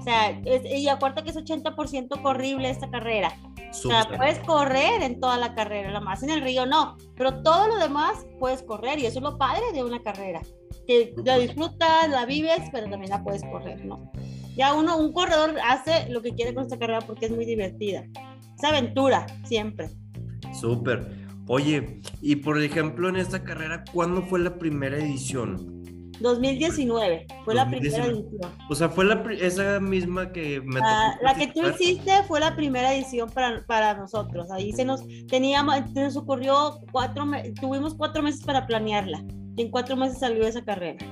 O 0.00 0.02
sea, 0.02 0.32
y 0.32 0.88
acuérdate 0.88 1.22
que 1.22 1.30
es 1.30 1.36
80% 1.36 2.22
corrible 2.22 2.70
esta 2.70 2.90
carrera. 2.90 3.32
O 3.70 3.74
sea, 3.74 4.08
puedes 4.16 4.38
correr 4.40 5.02
en 5.02 5.20
toda 5.20 5.36
la 5.36 5.54
carrera, 5.54 5.90
la 5.90 6.00
más 6.00 6.22
en 6.22 6.30
el 6.30 6.42
río 6.42 6.66
no, 6.66 6.96
pero 7.16 7.42
todo 7.42 7.68
lo 7.68 7.76
demás 7.78 8.26
puedes 8.38 8.62
correr 8.62 8.98
y 8.98 9.06
eso 9.06 9.18
es 9.18 9.22
lo 9.22 9.38
padre 9.38 9.62
de 9.72 9.84
una 9.84 10.02
carrera, 10.02 10.40
que 10.86 11.14
la 11.24 11.38
disfrutas, 11.38 12.08
la 12.08 12.24
vives, 12.26 12.60
pero 12.72 12.88
también 12.88 13.10
la 13.10 13.22
puedes 13.22 13.42
correr, 13.44 13.84
¿no? 13.84 14.10
Ya 14.56 14.74
uno, 14.74 14.96
un 14.96 15.12
corredor 15.12 15.54
hace 15.64 16.10
lo 16.10 16.20
que 16.20 16.34
quiere 16.34 16.54
con 16.54 16.64
esta 16.64 16.78
carrera 16.78 17.00
porque 17.00 17.26
es 17.26 17.32
muy 17.32 17.44
divertida. 17.44 18.04
Es 18.56 18.64
aventura, 18.64 19.26
siempre. 19.44 19.90
Súper. 20.52 21.28
Oye, 21.46 22.00
y 22.20 22.36
por 22.36 22.60
ejemplo 22.60 23.08
en 23.08 23.16
esta 23.16 23.44
carrera, 23.44 23.84
¿cuándo 23.92 24.22
fue 24.22 24.40
la 24.40 24.58
primera 24.58 24.98
edición? 24.98 25.77
2019, 26.20 27.26
fue 27.44 27.54
la 27.54 27.68
primera 27.68 28.06
edición. 28.06 28.50
O 28.68 28.74
sea, 28.74 28.88
fue 28.88 29.04
la, 29.04 29.22
esa 29.40 29.80
misma 29.80 30.32
que 30.32 30.60
me 30.60 30.80
ah, 30.82 31.16
La 31.22 31.34
que 31.34 31.48
tú 31.48 31.60
hiciste 31.68 32.10
fue 32.26 32.40
la 32.40 32.56
primera 32.56 32.94
edición 32.94 33.30
para, 33.30 33.64
para 33.66 33.94
nosotros. 33.94 34.50
Ahí 34.50 34.72
se 34.72 34.84
nos 34.84 35.04
teníamos, 35.28 35.76
se 35.92 36.02
nos 36.02 36.16
ocurrió 36.16 36.80
cuatro, 36.92 37.24
tuvimos 37.60 37.94
cuatro 37.94 38.22
meses 38.22 38.42
para 38.42 38.66
planearla. 38.66 39.24
Y 39.56 39.62
en 39.62 39.70
cuatro 39.70 39.96
meses 39.96 40.18
salió 40.18 40.46
esa 40.46 40.64
carrera. 40.64 41.04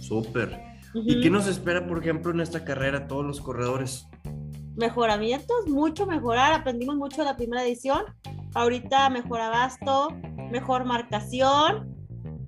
Súper. 0.00 0.58
¿Y 0.94 1.20
qué 1.20 1.30
nos 1.30 1.46
espera, 1.46 1.86
por 1.86 1.98
ejemplo, 1.98 2.32
en 2.32 2.40
esta 2.40 2.64
carrera, 2.64 3.06
todos 3.06 3.24
los 3.24 3.40
corredores? 3.40 4.06
Mejoramientos, 4.76 5.66
mucho 5.66 6.06
mejorar. 6.06 6.52
Aprendimos 6.52 6.96
mucho 6.96 7.18
de 7.18 7.24
la 7.24 7.36
primera 7.36 7.62
edición. 7.62 8.04
Ahorita 8.54 9.10
mejor 9.10 9.40
abasto, 9.40 10.08
mejor 10.50 10.84
marcación, 10.84 11.97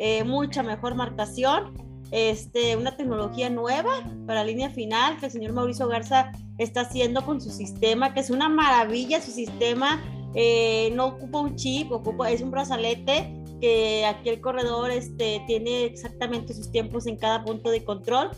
eh, 0.01 0.25
mucha 0.25 0.63
mejor 0.63 0.95
marcación, 0.95 1.75
este, 2.11 2.75
una 2.75 2.97
tecnología 2.97 3.51
nueva 3.51 3.93
para 4.27 4.43
línea 4.43 4.71
final 4.71 5.19
que 5.19 5.27
el 5.27 5.33
señor 5.33 5.53
Mauricio 5.53 5.87
Garza 5.89 6.33
está 6.57 6.81
haciendo 6.81 7.23
con 7.23 7.39
su 7.39 7.51
sistema, 7.51 8.15
que 8.15 8.21
es 8.21 8.31
una 8.31 8.49
maravilla 8.49 9.21
su 9.21 9.31
sistema, 9.31 10.03
eh, 10.35 10.91
no 10.95 11.09
ocupa 11.09 11.41
un 11.41 11.55
chip, 11.55 11.93
ocupa, 11.93 12.31
es 12.31 12.41
un 12.41 12.51
brazalete 12.51 13.31
que 13.61 14.07
aquí 14.07 14.31
el 14.31 14.41
corredor 14.41 14.91
este, 14.91 15.45
tiene 15.47 15.85
exactamente 15.85 16.55
sus 16.55 16.73
tiempos 16.73 17.07
en 17.07 17.19
cada 17.19 17.45
punto 17.45 17.71
de 17.71 17.85
control 17.85 18.31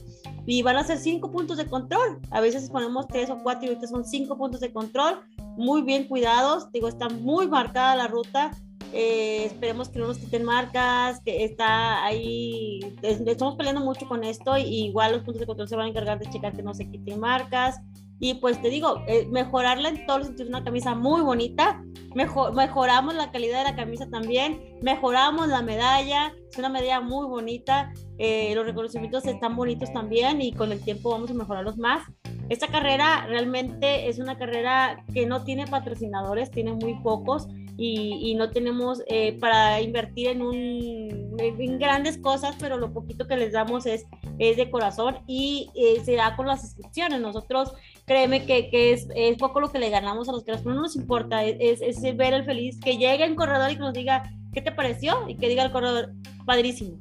y 0.47 0.63
van 0.63 0.77
a 0.77 0.83
ser 0.83 0.99
cinco 0.99 1.31
puntos 1.31 1.59
de 1.59 1.67
control. 1.67 2.19
A 2.33 2.41
veces 2.41 2.69
ponemos 2.71 3.07
tres 3.07 3.31
o 3.31 3.39
cuatro 3.41 3.67
y 3.67 3.69
ahorita 3.69 3.87
son 3.87 4.05
cinco 4.05 4.37
puntos 4.37 4.61
de 4.61 4.73
control, 4.73 5.21
muy 5.57 5.83
bien 5.83 6.09
cuidados. 6.09 6.73
Digo, 6.73 6.89
está 6.89 7.09
muy 7.09 7.47
marcada 7.47 7.95
la 7.95 8.09
ruta 8.09 8.51
Eh, 8.93 9.47
esperemos 9.47 9.89
que 9.89 9.99
no 9.99 10.07
nos 10.07 10.19
quiten 10.19 10.45
marcas, 10.45 11.21
que 11.25 11.45
está 11.45 12.05
ahí, 12.05 12.81
estamos 13.03 13.57
peleando 13.57 13.81
mucho 13.81 14.07
con 14.07 14.23
esto 14.23 14.59
y 14.59 14.87
igual 14.87 15.13
los 15.13 15.23
puntos 15.23 15.41
de 15.41 15.47
control 15.47 15.69
se 15.69 15.77
van 15.77 15.87
a 15.87 15.89
encargar 15.89 16.19
de 16.19 16.29
checar 16.29 16.55
que 16.55 16.63
no 16.63 16.75
se 16.75 16.91
quiten 16.91 17.19
marcas. 17.19 17.81
Y 18.21 18.35
pues 18.35 18.63
te 18.63 18.69
digo, 18.69 19.03
eh, 19.09 19.27
mejorarla 19.33 19.89
en 19.89 20.07
todos 20.07 20.21
los 20.21 20.27
sentidos, 20.29 20.51
una 20.51 20.63
camisa 20.63 20.95
muy 20.95 21.23
bonita, 21.23 21.83
mejor, 22.15 22.55
mejoramos 22.55 23.15
la 23.15 23.33
calidad 23.33 23.65
de 23.65 23.71
la 23.71 23.77
camisa 23.77 24.09
también, 24.11 24.61
mejoramos 24.81 25.49
la 25.49 25.63
medalla, 25.63 26.33
es 26.49 26.57
una 26.57 26.69
medalla 26.69 27.01
muy 27.01 27.27
bonita, 27.27 27.93
eh, 28.19 28.55
los 28.55 28.65
reconocimientos 28.65 29.27
están 29.27 29.57
bonitos 29.57 29.93
también 29.93 30.41
y 30.41 30.53
con 30.53 30.71
el 30.71 30.81
tiempo 30.81 31.11
vamos 31.11 31.31
a 31.33 31.35
mejorarlos 31.35 31.79
más. 31.79 32.05
Esta 32.49 32.69
carrera 32.69 33.27
realmente 33.27 34.09
es 34.09 34.21
una 34.21 34.39
carrera 34.39 35.03
que 35.13 35.27
no 35.27 35.43
tiene 35.43 35.67
patrocinadores, 35.67 36.51
tiene 36.51 36.75
muy 36.75 36.95
pocos 37.03 37.49
y, 37.77 38.35
no 38.35 38.51
tenemos 38.51 39.03
eh, 39.07 39.39
para 39.39 39.81
invertir 39.81 40.29
en, 40.29 40.43
un, 40.43 41.37
en 41.39 41.79
grandes 41.79 42.19
cosas, 42.19 42.55
pero 42.59 42.77
lo 42.77 42.93
poquito 42.93 43.27
que 43.27 43.37
les 43.37 43.53
damos 43.53 43.87
es, 43.87 44.07
es 44.39 44.57
de 44.57 44.71
corazón 44.71 45.19
y 45.27 45.71
eh, 45.75 46.01
será 46.05 46.37
con 46.37 46.47
las 46.47 46.65
inscripciones. 46.65 47.21
Nosotros, 47.21 47.73
créeme 48.07 48.45
que, 48.45 48.71
que 48.71 48.93
es, 48.93 49.09
es, 49.15 49.37
poco 49.37 49.61
lo 49.61 49.71
que 49.71 49.79
le 49.79 49.91
ganamos 49.91 50.29
a 50.29 50.33
los 50.33 50.45
que 50.45 50.53
pero 50.53 50.75
no 50.75 50.83
nos 50.83 50.97
importa, 50.97 51.45
es, 51.45 51.81
es, 51.81 52.01
ver 52.17 52.35
el 52.35 52.45
feliz, 52.45 52.79
que 52.81 52.99
llegue 52.99 53.25
el 53.25 53.35
corredor 53.35 53.71
y 53.71 53.75
que 53.75 53.81
nos 53.81 53.95
diga, 53.95 54.31
¿qué 54.53 54.61
te 54.61 54.73
pareció? 54.73 55.29
Y 55.29 55.37
que 55.37 55.49
diga 55.49 55.65
el 55.65 55.73
corredor, 55.73 56.13
padrísimo. 56.45 56.99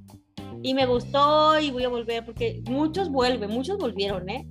Y 0.63 0.73
me 0.73 0.85
gustó 0.85 1.59
y 1.59 1.71
voy 1.71 1.83
a 1.83 1.89
volver, 1.89 2.25
porque 2.25 2.61
muchos 2.69 3.09
vuelven, 3.09 3.49
muchos 3.49 3.77
volvieron, 3.77 4.29
¿eh? 4.29 4.47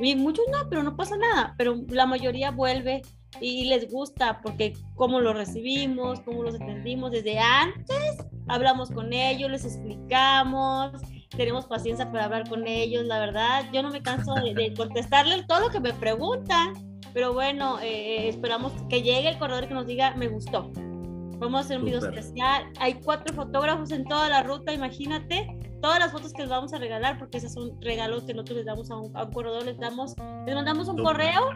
Y 0.00 0.14
muchos 0.14 0.44
no, 0.50 0.68
pero 0.68 0.82
no 0.82 0.96
pasa 0.96 1.16
nada, 1.16 1.54
pero 1.56 1.76
la 1.88 2.06
mayoría 2.06 2.50
vuelve 2.50 3.02
y 3.40 3.66
les 3.66 3.90
gusta 3.90 4.40
porque 4.42 4.74
cómo 4.94 5.20
lo 5.20 5.32
recibimos, 5.32 6.20
cómo 6.20 6.42
los 6.42 6.54
entendimos 6.54 7.12
desde 7.12 7.38
antes, 7.38 8.16
hablamos 8.48 8.90
con 8.90 9.12
ellos, 9.12 9.50
les 9.50 9.64
explicamos, 9.64 10.92
tenemos 11.36 11.66
paciencia 11.66 12.10
para 12.10 12.24
hablar 12.24 12.48
con 12.48 12.66
ellos, 12.66 13.04
la 13.04 13.18
verdad, 13.18 13.64
yo 13.72 13.82
no 13.82 13.90
me 13.90 14.02
canso 14.02 14.34
de, 14.34 14.74
contestarle 14.76 15.42
todo 15.44 15.60
lo 15.60 15.70
que 15.70 15.80
me 15.80 15.92
preguntan, 15.92 16.72
pero 17.12 17.32
bueno, 17.32 17.78
eh, 17.80 18.28
esperamos 18.28 18.72
que 18.88 19.02
llegue 19.02 19.28
el 19.28 19.38
corredor 19.38 19.68
que 19.68 19.74
nos 19.74 19.86
diga, 19.86 20.14
me 20.16 20.28
gustó. 20.28 20.70
Vamos 21.38 21.60
a 21.60 21.64
hacer 21.64 21.78
un 21.78 21.84
video 21.84 21.98
especial. 21.98 22.64
Hay 22.80 22.94
cuatro 22.94 23.34
fotógrafos 23.34 23.90
en 23.90 24.04
toda 24.04 24.28
la 24.30 24.42
ruta, 24.42 24.72
imagínate 24.72 25.46
todas 25.82 25.98
las 25.98 26.12
fotos 26.12 26.32
que 26.32 26.42
les 26.42 26.50
vamos 26.50 26.72
a 26.72 26.78
regalar, 26.78 27.18
porque 27.18 27.38
esos 27.38 27.52
son 27.52 27.80
regalos 27.80 28.24
que 28.24 28.34
nosotros 28.34 28.58
les 28.58 28.66
damos 28.66 28.90
a 28.90 28.96
un, 28.96 29.12
corredor, 29.32 29.64
les 29.64 29.78
damos, 29.78 30.14
les 30.46 30.54
mandamos 30.54 30.88
un 30.88 31.02
correo 31.02 31.50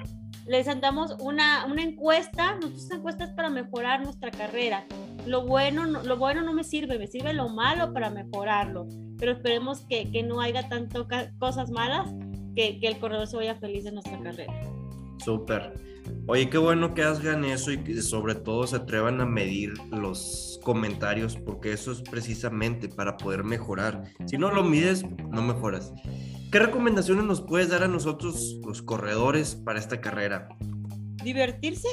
les 0.50 0.66
andamos 0.66 1.14
una, 1.20 1.64
una 1.66 1.84
encuesta, 1.84 2.56
nuestras 2.56 2.90
encuestas 2.90 3.30
para 3.30 3.50
mejorar 3.50 4.02
nuestra 4.02 4.32
carrera. 4.32 4.84
Lo 5.24 5.46
bueno, 5.46 5.86
no, 5.86 6.02
lo 6.02 6.16
bueno 6.16 6.42
no 6.42 6.52
me 6.52 6.64
sirve, 6.64 6.98
me 6.98 7.06
sirve 7.06 7.32
lo 7.32 7.48
malo 7.50 7.92
para 7.92 8.10
mejorarlo, 8.10 8.88
pero 9.16 9.30
esperemos 9.30 9.86
que, 9.88 10.10
que 10.10 10.24
no 10.24 10.40
haya 10.40 10.68
tanto 10.68 11.06
cosas 11.38 11.70
malas, 11.70 12.12
que, 12.56 12.80
que 12.80 12.88
el 12.88 12.98
corredor 12.98 13.28
se 13.28 13.36
vaya 13.36 13.54
feliz 13.54 13.86
en 13.86 13.94
nuestra 13.94 14.20
carrera. 14.20 14.52
Súper. 15.24 15.72
Oye, 16.26 16.50
qué 16.50 16.58
bueno 16.58 16.94
que 16.94 17.04
hagan 17.04 17.44
eso 17.44 17.70
y 17.70 17.84
que 17.84 18.02
sobre 18.02 18.34
todo 18.34 18.66
se 18.66 18.74
atrevan 18.74 19.20
a 19.20 19.26
medir 19.26 19.74
los 19.92 20.58
comentarios, 20.64 21.36
porque 21.36 21.72
eso 21.72 21.92
es 21.92 22.02
precisamente 22.02 22.88
para 22.88 23.16
poder 23.16 23.44
mejorar. 23.44 24.02
Si 24.26 24.36
no 24.36 24.50
lo 24.50 24.64
mides, 24.64 25.04
no 25.30 25.42
mejoras. 25.42 25.92
¿Qué 26.50 26.58
recomendaciones 26.58 27.24
nos 27.26 27.42
puedes 27.42 27.68
dar 27.68 27.84
a 27.84 27.88
nosotros, 27.88 28.58
los 28.66 28.82
corredores, 28.82 29.54
para 29.54 29.78
esta 29.78 30.00
carrera? 30.00 30.48
Divertirse, 31.22 31.86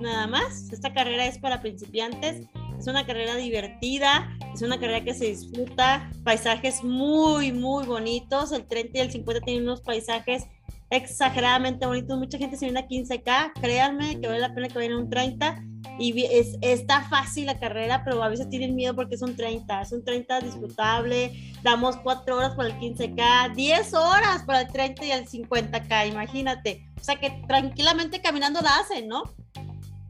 nada 0.00 0.26
más. 0.26 0.72
Esta 0.72 0.94
carrera 0.94 1.26
es 1.26 1.38
para 1.38 1.60
principiantes. 1.60 2.46
Es 2.78 2.86
una 2.86 3.04
carrera 3.04 3.36
divertida, 3.36 4.34
es 4.54 4.62
una 4.62 4.80
carrera 4.80 5.04
que 5.04 5.12
se 5.12 5.26
disfruta, 5.26 6.10
paisajes 6.24 6.82
muy, 6.82 7.52
muy 7.52 7.84
bonitos. 7.84 8.52
El 8.52 8.66
30 8.66 8.96
y 8.96 9.00
el 9.02 9.12
50 9.12 9.42
tienen 9.42 9.64
unos 9.64 9.82
paisajes 9.82 10.46
exageradamente 10.88 11.84
bonitos. 11.84 12.18
Mucha 12.18 12.38
gente 12.38 12.56
se 12.56 12.64
viene 12.64 12.80
a 12.80 12.88
15K, 12.88 13.52
créanme 13.60 14.18
que 14.18 14.28
vale 14.28 14.40
la 14.40 14.54
pena 14.54 14.68
que 14.68 14.78
vayan 14.78 14.92
a 14.92 14.98
un 14.98 15.10
30 15.10 15.62
y 16.00 16.24
es, 16.24 16.56
está 16.62 17.02
fácil 17.02 17.46
la 17.46 17.58
carrera, 17.58 18.02
pero 18.04 18.22
a 18.22 18.28
veces 18.28 18.48
tienen 18.48 18.74
miedo 18.74 18.96
porque 18.96 19.18
son 19.18 19.36
30, 19.36 19.82
es 19.82 19.92
un 19.92 20.02
30 20.02 20.40
disfrutable, 20.40 21.52
damos 21.62 21.98
4 21.98 22.36
horas 22.36 22.54
para 22.54 22.70
el 22.70 22.78
15K, 22.78 23.54
10 23.54 23.94
horas 23.94 24.42
para 24.46 24.62
el 24.62 24.68
30 24.68 25.04
y 25.04 25.10
el 25.12 25.28
50K, 25.28 26.08
imagínate. 26.08 26.88
O 26.98 27.04
sea 27.04 27.16
que 27.16 27.42
tranquilamente 27.46 28.22
caminando 28.22 28.62
la 28.62 28.78
hacen, 28.78 29.08
¿no? 29.08 29.24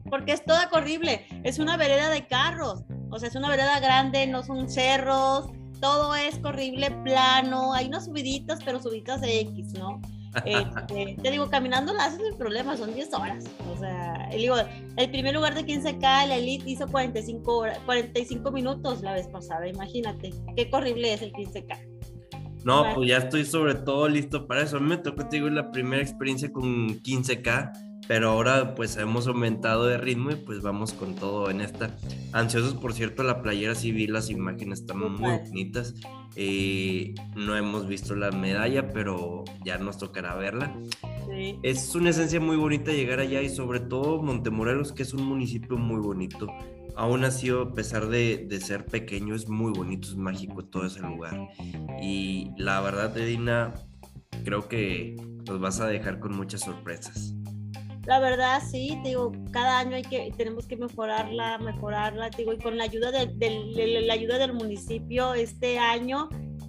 Porque 0.09 0.31
es 0.31 0.45
toda 0.45 0.69
corrible, 0.69 1.27
es 1.43 1.59
una 1.59 1.75
vereda 1.75 2.09
de 2.09 2.25
carros, 2.25 2.83
o 3.09 3.19
sea, 3.19 3.27
es 3.27 3.35
una 3.35 3.49
vereda 3.49 3.79
grande, 3.81 4.27
no 4.27 4.43
son 4.43 4.69
cerros, 4.69 5.49
todo 5.81 6.15
es 6.15 6.37
corrible, 6.37 6.89
plano, 7.03 7.73
hay 7.73 7.87
unas 7.87 8.05
subiditas, 8.05 8.59
pero 8.63 8.81
subiditas 8.81 9.19
de 9.19 9.41
X, 9.41 9.73
¿no? 9.73 9.99
Este, 10.45 11.17
te 11.21 11.31
digo, 11.31 11.49
caminando 11.49 11.93
la 11.93 12.05
haces 12.05 12.21
el 12.21 12.35
problema, 12.37 12.77
son 12.77 12.93
10 12.93 13.13
horas. 13.13 13.45
O 13.73 13.77
sea, 13.77 14.29
el, 14.31 14.41
digo, 14.41 14.55
el 14.97 15.11
primer 15.11 15.33
lugar 15.33 15.53
de 15.55 15.65
15K, 15.65 16.27
la 16.27 16.35
Elite 16.37 16.69
hizo 16.69 16.87
45, 16.87 17.57
horas, 17.57 17.79
45 17.85 18.51
minutos 18.51 19.01
la 19.01 19.13
vez 19.13 19.27
pasada, 19.27 19.67
imagínate. 19.67 20.31
Qué 20.55 20.69
horrible 20.71 21.13
es 21.13 21.21
el 21.21 21.33
15K. 21.33 21.91
No, 22.63 22.85
pues 22.93 23.09
ya 23.09 23.17
estoy 23.17 23.43
sobre 23.43 23.75
todo 23.75 24.07
listo 24.07 24.47
para 24.47 24.61
eso. 24.61 24.77
A 24.77 24.79
mí 24.79 24.87
me 24.87 24.97
tocó, 24.97 25.27
te 25.27 25.37
digo, 25.37 25.49
la 25.49 25.71
primera 25.71 26.01
experiencia 26.01 26.51
con 26.51 27.01
15K 27.01 27.90
pero 28.11 28.31
ahora 28.31 28.75
pues 28.75 28.97
hemos 28.97 29.25
aumentado 29.27 29.85
de 29.85 29.97
ritmo 29.97 30.31
y 30.31 30.35
pues 30.35 30.61
vamos 30.61 30.91
con 30.91 31.15
todo 31.15 31.49
en 31.49 31.61
esta. 31.61 31.95
Ansiosos, 32.33 32.73
por 32.73 32.91
cierto, 32.91 33.23
la 33.23 33.41
playera 33.41 33.73
sí 33.73 33.93
vi 33.93 34.05
las 34.05 34.29
imágenes, 34.29 34.81
están 34.81 34.99
muy 34.99 35.37
bonitas. 35.37 35.95
Eh, 36.35 37.15
no 37.37 37.55
hemos 37.55 37.87
visto 37.87 38.13
la 38.13 38.31
medalla, 38.31 38.91
pero 38.91 39.45
ya 39.63 39.77
nos 39.77 39.97
tocará 39.97 40.35
verla. 40.35 40.75
Es 41.63 41.95
una 41.95 42.09
esencia 42.09 42.41
muy 42.41 42.57
bonita 42.57 42.91
llegar 42.91 43.21
allá 43.21 43.41
y 43.41 43.47
sobre 43.47 43.79
todo 43.79 44.21
Montemorelos, 44.21 44.91
que 44.91 45.03
es 45.03 45.13
un 45.13 45.23
municipio 45.23 45.77
muy 45.77 46.01
bonito. 46.01 46.47
Aún 46.97 47.23
así, 47.23 47.49
a 47.49 47.73
pesar 47.73 48.09
de, 48.09 48.45
de 48.45 48.59
ser 48.59 48.87
pequeño, 48.87 49.35
es 49.35 49.47
muy 49.47 49.71
bonito, 49.71 50.09
es 50.09 50.17
mágico 50.17 50.65
todo 50.65 50.85
ese 50.85 50.99
lugar. 50.99 51.47
Y 52.01 52.51
la 52.57 52.81
verdad, 52.81 53.17
Edina, 53.17 53.73
creo 54.43 54.67
que 54.67 55.15
nos 55.47 55.61
vas 55.61 55.79
a 55.79 55.87
dejar 55.87 56.19
con 56.19 56.35
muchas 56.35 56.59
sorpresas. 56.59 57.35
La 58.05 58.19
verdad, 58.19 58.61
sí, 58.67 58.99
digo, 59.03 59.31
cada 59.51 59.79
año 59.79 59.95
hay 59.95 60.01
que, 60.01 60.33
tenemos 60.35 60.65
que 60.65 60.75
mejorarla, 60.75 61.59
mejorarla, 61.59 62.31
te 62.31 62.37
digo, 62.37 62.53
y 62.53 62.57
con 62.57 62.77
la 62.77 62.85
ayuda, 62.85 63.11
de, 63.11 64.01
la 64.05 64.13
ayuda 64.13 64.39
del 64.39 64.53
municipio 64.53 65.35
este 65.35 65.77
año, 65.77 66.27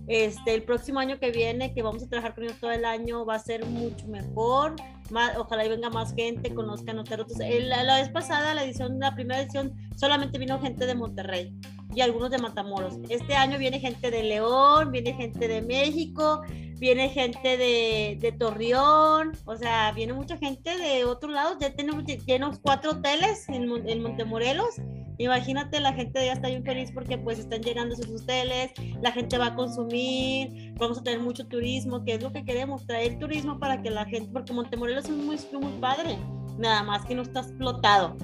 este, 0.09 0.55
el 0.55 0.63
próximo 0.63 1.01
año 1.01 1.19
que 1.19 1.31
viene, 1.31 1.73
que 1.73 1.83
vamos 1.83 2.03
a 2.03 2.09
trabajar 2.09 2.35
con 2.35 2.45
ellos 2.45 2.59
todo 2.61 2.71
el 2.71 2.85
año, 2.85 3.25
va 3.25 3.37
a 3.37 3.39
ser 3.39 3.65
mucho 3.65 4.07
mejor. 4.09 4.77
Más, 5.11 5.37
ojalá 5.37 5.65
y 5.65 5.69
venga 5.69 5.91
más 5.91 6.15
gente, 6.15 6.55
conozcan 6.55 6.99
otros. 6.99 7.27
La, 7.39 7.83
la 7.83 7.97
vez 7.97 8.11
pasada, 8.11 8.55
la 8.55 8.65
edición, 8.65 8.99
la 8.99 9.15
primera 9.15 9.41
edición, 9.41 9.73
solamente 9.97 10.39
vino 10.39 10.61
gente 10.61 10.87
de 10.87 10.95
Monterrey 10.95 11.55
y 11.95 12.01
algunos 12.01 12.31
de 12.31 12.39
Matamoros. 12.39 12.99
Este 13.09 13.35
año 13.35 13.59
viene 13.59 13.81
gente 13.81 14.11
de 14.11 14.23
León, 14.23 14.93
viene 14.93 15.13
gente 15.15 15.49
de 15.49 15.63
México, 15.63 16.43
viene 16.79 17.09
gente 17.09 17.57
de, 17.57 18.17
de 18.21 18.33
Torreón, 18.33 19.33
o 19.45 19.57
sea, 19.57 19.93
viene 19.93 20.13
mucha 20.13 20.37
gente 20.39 20.77
de 20.77 21.05
otros 21.05 21.33
lados. 21.33 21.57
Ya 21.61 21.75
tenemos 21.75 22.05
llenos 22.05 22.59
cuatro 22.61 22.93
hoteles 22.93 23.49
en, 23.49 23.71
en 23.89 24.03
Montemorelos. 24.03 24.77
Imagínate, 25.19 25.79
la 25.81 25.93
gente 25.93 26.25
ya 26.25 26.33
está 26.33 26.49
bien 26.49 26.65
feliz 26.65 26.91
porque 26.93 27.19
pues 27.19 27.39
están 27.39 27.63
llenando 27.63 27.95
sus 27.95 28.23
hoteles, 28.23 28.73
la 29.03 29.13
gente 29.13 29.39
va 29.39 29.49
a 29.49 29.55
consumir, 29.55 30.73
vamos 30.79 30.99
a 30.99 31.03
tener 31.03 31.21
mucho 31.21 31.47
turismo, 31.47 32.03
que 32.05 32.15
es 32.15 32.23
lo 32.23 32.33
que 32.33 32.45
queremos, 32.45 32.87
traer 32.87 33.19
turismo 33.19 33.59
para 33.59 33.83
que 33.83 33.91
la 33.91 34.07
gente, 34.07 34.31
porque 34.33 34.53
Montemorelos 34.53 35.05
es 35.05 35.11
muy, 35.11 35.39
muy 35.53 35.73
padre, 35.81 36.19
nada 36.59 36.83
más 36.83 37.05
que 37.05 37.15
no 37.15 37.23
está 37.23 37.41
explotado 37.41 38.17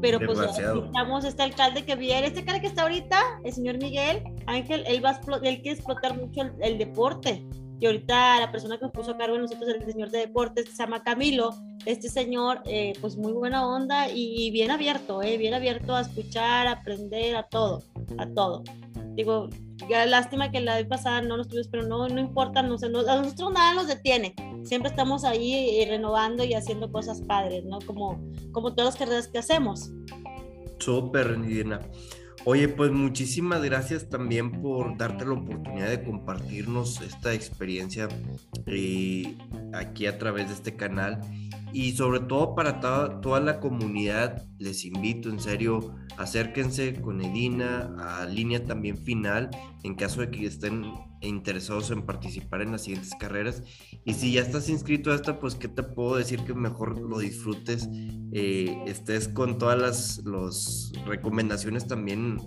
pero 0.00 0.18
pues 0.20 0.38
necesitamos 0.38 1.24
este 1.24 1.42
alcalde 1.42 1.84
que 1.84 1.96
viene, 1.96 2.26
este 2.26 2.40
alcalde 2.40 2.60
que 2.60 2.66
está 2.68 2.82
ahorita, 2.82 3.20
el 3.44 3.52
señor 3.52 3.78
Miguel 3.78 4.22
Ángel, 4.46 4.84
él 4.86 5.04
va 5.04 5.10
a 5.10 5.20
él 5.42 5.62
quiere 5.62 5.72
explotar 5.72 6.16
mucho 6.16 6.42
el, 6.60 6.78
deporte. 6.78 7.44
Y 7.80 7.86
ahorita 7.86 8.40
la 8.40 8.50
persona 8.52 8.78
que 8.78 8.84
nos 8.84 8.92
puso 8.92 9.10
a 9.10 9.18
cargo 9.18 9.34
de 9.34 9.42
nosotros, 9.42 9.68
el 9.68 9.92
señor 9.92 10.10
de 10.10 10.18
deportes, 10.18 10.66
se 10.70 10.76
llama 10.76 11.02
Camilo. 11.02 11.50
Este 11.84 12.08
señor, 12.08 12.62
eh, 12.66 12.94
pues 13.00 13.16
muy 13.16 13.32
buena 13.32 13.66
onda 13.66 14.08
y, 14.08 14.50
bien 14.52 14.70
abierto, 14.70 15.22
eh, 15.22 15.36
bien 15.36 15.54
abierto 15.54 15.94
a 15.94 16.02
escuchar, 16.02 16.66
a 16.66 16.72
aprender, 16.72 17.36
a 17.36 17.42
todo, 17.42 17.82
a 18.16 18.26
todo. 18.26 18.62
Digo, 19.14 19.48
ya 19.88 20.06
lástima 20.06 20.50
que 20.50 20.60
la 20.60 20.76
vez 20.76 20.86
pasada 20.86 21.22
no 21.22 21.36
nos 21.36 21.48
tuvimos, 21.48 21.68
pero 21.68 21.86
no, 21.86 22.08
no 22.08 22.20
importa, 22.20 22.62
no, 22.62 22.74
a 22.74 22.88
nosotros 22.88 23.52
nada 23.52 23.74
nos 23.74 23.86
detiene 23.86 24.34
siempre 24.64 24.90
estamos 24.90 25.24
ahí 25.24 25.80
eh, 25.80 25.86
renovando 25.88 26.44
y 26.44 26.54
haciendo 26.54 26.90
cosas 26.90 27.20
padres, 27.20 27.64
¿no? 27.64 27.78
Como, 27.86 28.20
como 28.52 28.74
todas 28.74 28.98
las 28.98 29.28
que 29.28 29.38
hacemos. 29.38 29.90
Súper, 30.78 31.38
Nidina. 31.38 31.80
Oye, 32.46 32.68
pues 32.68 32.92
muchísimas 32.92 33.62
gracias 33.62 34.10
también 34.10 34.60
por 34.60 34.98
darte 34.98 35.24
la 35.24 35.32
oportunidad 35.32 35.88
de 35.88 36.04
compartirnos 36.04 37.00
esta 37.00 37.32
experiencia 37.32 38.06
eh, 38.66 39.34
aquí 39.72 40.04
a 40.04 40.18
través 40.18 40.48
de 40.48 40.54
este 40.54 40.76
canal. 40.76 41.22
Y 41.72 41.92
sobre 41.92 42.20
todo 42.20 42.54
para 42.54 42.80
toda 42.80 43.40
la 43.40 43.60
comunidad, 43.60 44.44
les 44.58 44.84
invito 44.84 45.30
en 45.30 45.40
serio, 45.40 45.96
acérquense 46.18 47.00
con 47.00 47.22
Edina 47.22 47.94
a 47.98 48.26
línea 48.26 48.62
también 48.62 48.98
final 48.98 49.50
en 49.82 49.94
caso 49.94 50.20
de 50.20 50.30
que 50.30 50.44
estén 50.44 50.84
interesados 51.26 51.90
en 51.90 52.06
participar 52.06 52.62
en 52.62 52.72
las 52.72 52.84
siguientes 52.84 53.12
carreras. 53.18 53.62
Y 54.04 54.14
si 54.14 54.32
ya 54.32 54.42
estás 54.42 54.68
inscrito 54.68 55.12
a 55.12 55.14
esta, 55.14 55.38
pues 55.40 55.54
qué 55.54 55.68
te 55.68 55.82
puedo 55.82 56.16
decir 56.16 56.40
que 56.44 56.54
mejor 56.54 56.98
lo 56.98 57.18
disfrutes, 57.18 57.88
eh, 58.32 58.82
estés 58.86 59.28
con 59.28 59.58
todas 59.58 60.22
las 60.24 60.92
recomendaciones 61.06 61.86
también 61.86 62.38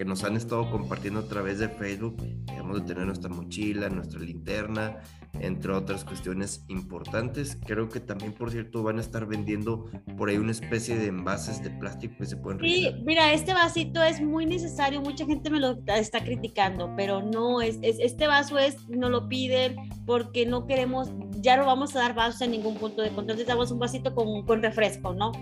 que 0.00 0.06
nos 0.06 0.24
han 0.24 0.34
estado 0.34 0.70
compartiendo 0.70 1.20
a 1.20 1.28
través 1.28 1.58
de 1.58 1.68
Facebook. 1.68 2.16
Debemos 2.46 2.80
de 2.80 2.86
tener 2.86 3.04
nuestra 3.04 3.28
mochila, 3.28 3.90
nuestra 3.90 4.18
linterna, 4.18 5.02
entre 5.40 5.72
otras 5.72 6.06
cuestiones 6.06 6.64
importantes. 6.68 7.58
Creo 7.66 7.90
que 7.90 8.00
también, 8.00 8.32
por 8.32 8.50
cierto, 8.50 8.82
van 8.82 8.96
a 8.96 9.02
estar 9.02 9.26
vendiendo 9.26 9.90
por 10.16 10.30
ahí 10.30 10.38
una 10.38 10.52
especie 10.52 10.96
de 10.96 11.08
envases 11.08 11.62
de 11.62 11.68
plástico 11.68 12.14
que 12.16 12.24
se 12.24 12.38
pueden 12.38 12.60
Sí, 12.60 12.88
mira, 13.04 13.34
este 13.34 13.52
vasito 13.52 14.02
es 14.02 14.22
muy 14.22 14.46
necesario. 14.46 15.02
Mucha 15.02 15.26
gente 15.26 15.50
me 15.50 15.60
lo 15.60 15.76
está 15.86 16.24
criticando, 16.24 16.90
pero 16.96 17.20
no, 17.20 17.60
es, 17.60 17.78
este 17.82 18.26
vaso 18.26 18.58
es, 18.58 18.88
no 18.88 19.10
lo 19.10 19.28
piden 19.28 19.76
porque 20.06 20.46
no 20.46 20.66
queremos, 20.66 21.10
ya 21.42 21.58
no 21.58 21.66
vamos 21.66 21.94
a 21.94 21.98
dar 21.98 22.14
vasos 22.14 22.40
en 22.40 22.52
ningún 22.52 22.76
punto 22.76 23.02
de 23.02 23.08
control. 23.08 23.24
Entonces 23.24 23.46
damos 23.46 23.70
un 23.70 23.78
vasito 23.78 24.14
con, 24.14 24.46
con 24.46 24.62
refresco, 24.62 25.12
¿no? 25.12 25.32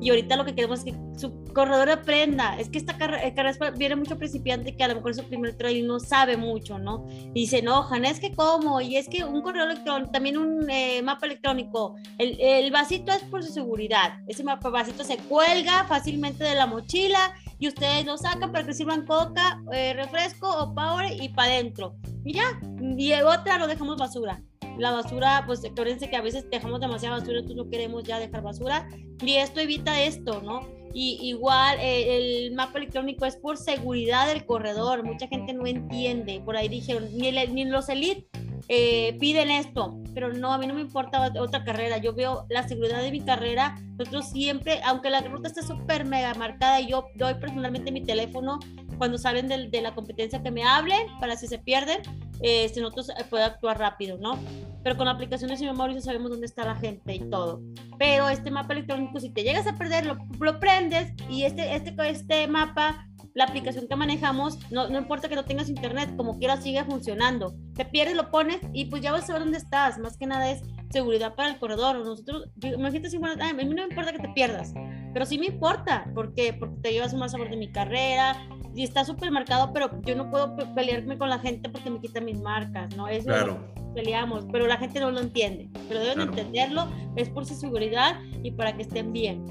Y 0.00 0.10
ahorita 0.10 0.36
lo 0.36 0.44
que 0.44 0.54
queremos 0.54 0.80
es 0.80 0.84
que 0.86 0.94
su 1.16 1.44
corredor 1.52 1.90
aprenda. 1.90 2.58
Es 2.58 2.68
que 2.68 2.78
esta 2.78 2.96
carrera, 2.96 3.26
eh, 3.26 3.72
viene 3.76 3.96
mucho 3.96 4.18
principiante 4.18 4.76
que 4.76 4.84
a 4.84 4.88
lo 4.88 4.96
mejor 4.96 5.14
su 5.14 5.24
primer 5.24 5.56
trail 5.56 5.86
no 5.86 6.00
sabe 6.00 6.36
mucho, 6.36 6.78
¿no? 6.78 7.06
Y 7.34 7.46
se 7.46 7.58
enojan, 7.58 8.04
es 8.04 8.20
que 8.20 8.32
cómo, 8.32 8.80
y 8.80 8.96
es 8.96 9.08
que 9.08 9.24
un 9.24 9.42
correo 9.42 9.64
electrónico, 9.64 10.10
también 10.10 10.36
un 10.36 10.68
eh, 10.68 11.02
mapa 11.02 11.26
electrónico, 11.26 11.96
el, 12.18 12.38
el, 12.40 12.70
vasito 12.70 13.12
es 13.12 13.22
por 13.22 13.42
su 13.42 13.52
seguridad. 13.52 14.18
Ese 14.26 14.44
mapa 14.44 14.68
vasito 14.68 15.04
se 15.04 15.16
cuelga 15.16 15.84
fácilmente 15.84 16.44
de 16.44 16.54
la 16.54 16.66
mochila 16.66 17.32
y 17.58 17.68
ustedes 17.68 18.04
lo 18.04 18.18
sacan 18.18 18.52
para 18.52 18.66
que 18.66 18.74
sirvan 18.74 19.06
coca, 19.06 19.62
eh, 19.72 19.94
refresco 19.94 20.48
o 20.48 20.74
power 20.74 21.12
y 21.20 21.28
para 21.30 21.52
adentro. 21.52 21.96
Y 22.24 22.34
ya, 22.34 22.60
y 22.96 23.12
otra 23.12 23.58
lo 23.58 23.66
dejamos 23.66 23.96
basura 23.96 24.42
la 24.78 24.90
basura, 24.90 25.44
pues 25.46 25.64
acuérdense 25.64 26.08
que 26.08 26.16
a 26.16 26.22
veces 26.22 26.48
dejamos 26.50 26.80
demasiada 26.80 27.18
basura, 27.18 27.38
entonces 27.38 27.56
no 27.56 27.70
queremos 27.70 28.04
ya 28.04 28.18
dejar 28.18 28.42
basura 28.42 28.88
y 29.24 29.34
esto 29.34 29.60
evita 29.60 30.02
esto, 30.02 30.42
¿no? 30.42 30.68
Y 30.92 31.18
igual 31.22 31.78
eh, 31.80 32.46
el 32.46 32.54
mapa 32.54 32.78
electrónico 32.78 33.26
es 33.26 33.36
por 33.36 33.56
seguridad 33.56 34.28
del 34.28 34.46
corredor, 34.46 35.02
mucha 35.02 35.26
gente 35.26 35.52
no 35.52 35.66
entiende, 35.66 36.40
por 36.44 36.56
ahí 36.56 36.68
dijeron, 36.68 37.08
ni, 37.16 37.32
ni 37.32 37.64
los 37.64 37.88
elite 37.88 38.26
eh, 38.68 39.16
piden 39.20 39.50
esto, 39.50 40.00
pero 40.14 40.32
no, 40.32 40.52
a 40.52 40.58
mí 40.58 40.66
no 40.66 40.74
me 40.74 40.80
importa 40.80 41.32
otra 41.38 41.64
carrera, 41.64 41.98
yo 41.98 42.14
veo 42.14 42.46
la 42.48 42.66
seguridad 42.66 43.02
de 43.02 43.10
mi 43.10 43.20
carrera, 43.20 43.76
nosotros 43.98 44.30
siempre, 44.30 44.80
aunque 44.84 45.10
la 45.10 45.20
ruta 45.20 45.48
esté 45.48 45.62
súper 45.62 46.04
mega 46.04 46.34
marcada, 46.34 46.80
yo 46.80 47.06
doy 47.16 47.34
personalmente 47.34 47.92
mi 47.92 48.02
teléfono 48.02 48.58
cuando 48.98 49.18
salen 49.18 49.48
de, 49.48 49.68
de, 49.68 49.82
la 49.82 49.94
competencia 49.94 50.42
que 50.42 50.50
me 50.50 50.64
hablen 50.64 51.06
para 51.20 51.36
si 51.36 51.46
se 51.46 51.58
pierden, 51.58 52.00
eh, 52.40 52.68
si 52.68 52.80
nosotros 52.80 53.10
eh, 53.10 53.42
actuar 53.42 53.78
rápido, 53.78 54.18
¿no? 54.18 54.38
Pero 54.82 54.96
con 54.96 55.08
aplicaciones 55.08 55.60
y 55.60 55.64
memoria 55.64 56.00
sabemos 56.00 56.30
dónde 56.30 56.46
está 56.46 56.64
la 56.64 56.76
gente 56.76 57.14
y 57.14 57.20
todo. 57.30 57.60
Pero 57.98 58.28
este 58.28 58.50
mapa 58.50 58.72
electrónico, 58.74 59.18
si 59.20 59.30
te 59.30 59.42
llegas 59.42 59.66
a 59.66 59.76
perder, 59.76 60.06
lo, 60.06 60.16
lo 60.38 60.60
prendes 60.60 61.12
y 61.28 61.44
este, 61.44 61.74
este, 61.74 61.94
este 62.08 62.46
mapa 62.46 63.06
la 63.34 63.44
aplicación 63.44 63.88
que 63.88 63.96
manejamos, 63.96 64.58
no, 64.70 64.88
no, 64.88 64.98
importa 64.98 65.28
que 65.28 65.34
no 65.34 65.44
tengas 65.44 65.68
internet, 65.68 66.14
como 66.16 66.38
quiera 66.38 66.56
sigue 66.56 66.84
funcionando. 66.84 67.54
Te 67.74 67.84
pierdes, 67.84 68.14
lo 68.14 68.30
pones 68.30 68.60
y 68.72 68.86
pues 68.86 69.02
ya 69.02 69.10
vas 69.10 69.24
a 69.24 69.26
saber 69.26 69.42
dónde 69.42 69.58
estás. 69.58 69.98
Más 69.98 70.16
que 70.16 70.26
nada 70.26 70.50
es 70.50 70.62
seguridad 70.90 71.34
para 71.34 71.50
el 71.50 71.58
corredor. 71.58 71.96
Nosotros, 71.98 72.48
imagínate 72.62 73.10
si, 73.10 73.18
bueno, 73.18 73.42
a 73.42 73.52
mí 73.52 73.64
no 73.64 73.74
me 73.74 73.88
importa 73.88 74.12
que 74.12 74.20
te 74.20 74.28
pierdas, 74.28 74.72
pero 75.12 75.26
sí 75.26 75.38
me 75.38 75.46
importa, 75.46 76.08
porque 76.14 76.52
porque 76.52 76.76
te 76.82 76.92
llevas 76.92 77.12
un 77.12 77.18
más 77.18 77.32
sabor 77.32 77.50
de 77.50 77.56
mi 77.56 77.72
carrera 77.72 78.36
y 78.72 78.84
está 78.84 79.04
súper 79.04 79.32
marcado, 79.32 79.72
pero 79.72 80.00
yo 80.02 80.14
no 80.14 80.30
puedo 80.30 80.56
pelearme 80.74 81.18
con 81.18 81.28
la 81.28 81.40
gente 81.40 81.68
porque 81.68 81.90
me 81.90 82.00
quitan 82.00 82.24
mis 82.24 82.40
marcas, 82.40 82.96
¿no? 82.96 83.08
Es 83.08 83.24
claro. 83.24 83.72
peleamos, 83.94 84.46
pero 84.52 84.68
la 84.68 84.76
gente 84.76 85.00
no 85.00 85.10
lo 85.10 85.20
entiende, 85.20 85.68
pero 85.88 86.00
deben 86.00 86.20
entenderlo, 86.20 86.88
es 87.16 87.28
por 87.30 87.46
su 87.46 87.54
seguridad 87.54 88.20
y 88.44 88.52
para 88.52 88.76
que 88.76 88.82
estén 88.82 89.12
bien. 89.12 89.44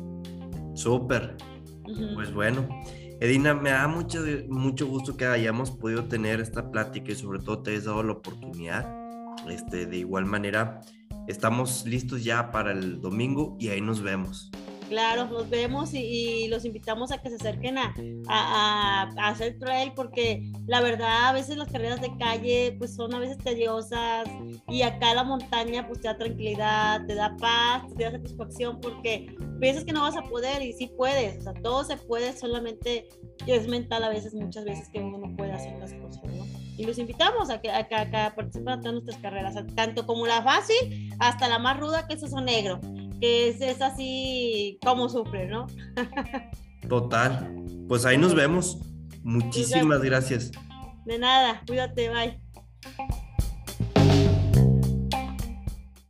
Súper. 0.73 1.35
Pues 2.15 2.33
bueno. 2.33 2.67
Edina, 3.19 3.53
me 3.53 3.69
da 3.71 3.87
mucho, 3.87 4.19
mucho 4.49 4.87
gusto 4.87 5.15
que 5.15 5.25
hayamos 5.25 5.71
podido 5.71 6.05
tener 6.05 6.39
esta 6.41 6.71
plática 6.71 7.11
y 7.11 7.15
sobre 7.15 7.39
todo 7.39 7.59
te 7.63 7.71
hayas 7.71 7.85
dado 7.85 8.03
la 8.03 8.13
oportunidad. 8.13 8.87
Este, 9.49 9.85
de 9.85 9.97
igual 9.97 10.25
manera, 10.25 10.81
estamos 11.27 11.85
listos 11.85 12.23
ya 12.23 12.51
para 12.51 12.71
el 12.71 13.01
domingo 13.01 13.55
y 13.59 13.69
ahí 13.69 13.81
nos 13.81 14.01
vemos. 14.01 14.51
Claro, 14.93 15.25
nos 15.25 15.49
vemos 15.49 15.91
y, 15.95 16.47
los 16.49 16.65
invitamos 16.65 17.11
a 17.11 17.17
que 17.17 17.29
se 17.29 17.35
acerquen 17.37 17.79
a, 17.79 17.95
a, 18.27 19.09
a, 19.17 19.27
hacer 19.29 19.57
trail 19.57 19.91
porque 19.95 20.43
la 20.67 20.81
verdad 20.81 21.29
a 21.29 21.33
veces 21.33 21.57
las 21.57 21.71
carreras 21.71 21.99
de 21.99 22.15
calle 22.19 22.75
pues 22.77 22.93
son 22.95 23.11
a 23.15 23.17
veces 23.17 23.39
tediosas 23.39 24.29
y 24.67 24.83
acá 24.83 25.15
la 25.15 25.23
montaña 25.23 25.87
pues 25.87 25.99
te 25.99 26.09
da 26.09 26.15
tranquilidad, 26.15 27.07
te 27.07 27.15
da 27.15 27.35
paz, 27.37 27.91
te 27.97 28.03
da 28.03 28.11
satisfacción 28.11 28.79
porque 28.81 29.35
piensas 29.59 29.83
que 29.83 29.93
no 29.93 30.01
vas 30.01 30.15
a 30.15 30.21
poder 30.21 30.61
y 30.61 30.73
sí 30.73 30.91
puedes, 30.95 31.39
o 31.39 31.41
sea, 31.41 31.53
todo 31.63 31.83
se 31.83 31.97
puede, 31.97 32.31
solamente 32.37 33.09
es 33.47 33.67
mental 33.67 34.03
a 34.03 34.09
veces, 34.09 34.35
muchas 34.35 34.63
veces 34.63 34.89
que 34.89 34.99
uno 34.99 35.17
no 35.17 35.35
puede 35.35 35.53
hacer 35.53 35.75
las 35.79 35.91
cosas, 35.95 36.23
¿no? 36.25 36.45
Y 36.77 36.85
los 36.85 36.99
invitamos 36.99 37.49
a 37.49 37.59
que, 37.61 37.71
a, 37.71 37.79
a 37.79 38.35
participen 38.35 38.73
en 38.73 38.81
todas 38.81 38.93
nuestras 38.93 39.17
carreras, 39.17 39.55
tanto 39.73 40.05
como 40.05 40.27
la 40.27 40.43
fácil 40.43 41.09
hasta 41.17 41.47
la 41.47 41.57
más 41.57 41.79
ruda 41.79 42.05
que 42.07 42.13
es 42.13 42.21
eso 42.21 42.41
negro 42.41 42.79
que 43.23 43.47
es, 43.47 43.81
así 43.81 44.77
como 44.83 45.07
sufre, 45.07 45.47
¿no? 45.47 45.65
Total. 46.89 47.55
Pues 47.87 48.05
ahí 48.05 48.17
nos 48.17 48.35
vemos. 48.35 48.79
Muchísimas 49.23 50.01
gracias. 50.01 50.51
De 51.05 51.17
nada, 51.17 51.61
cuídate, 51.65 52.09
bye. 52.09 53.22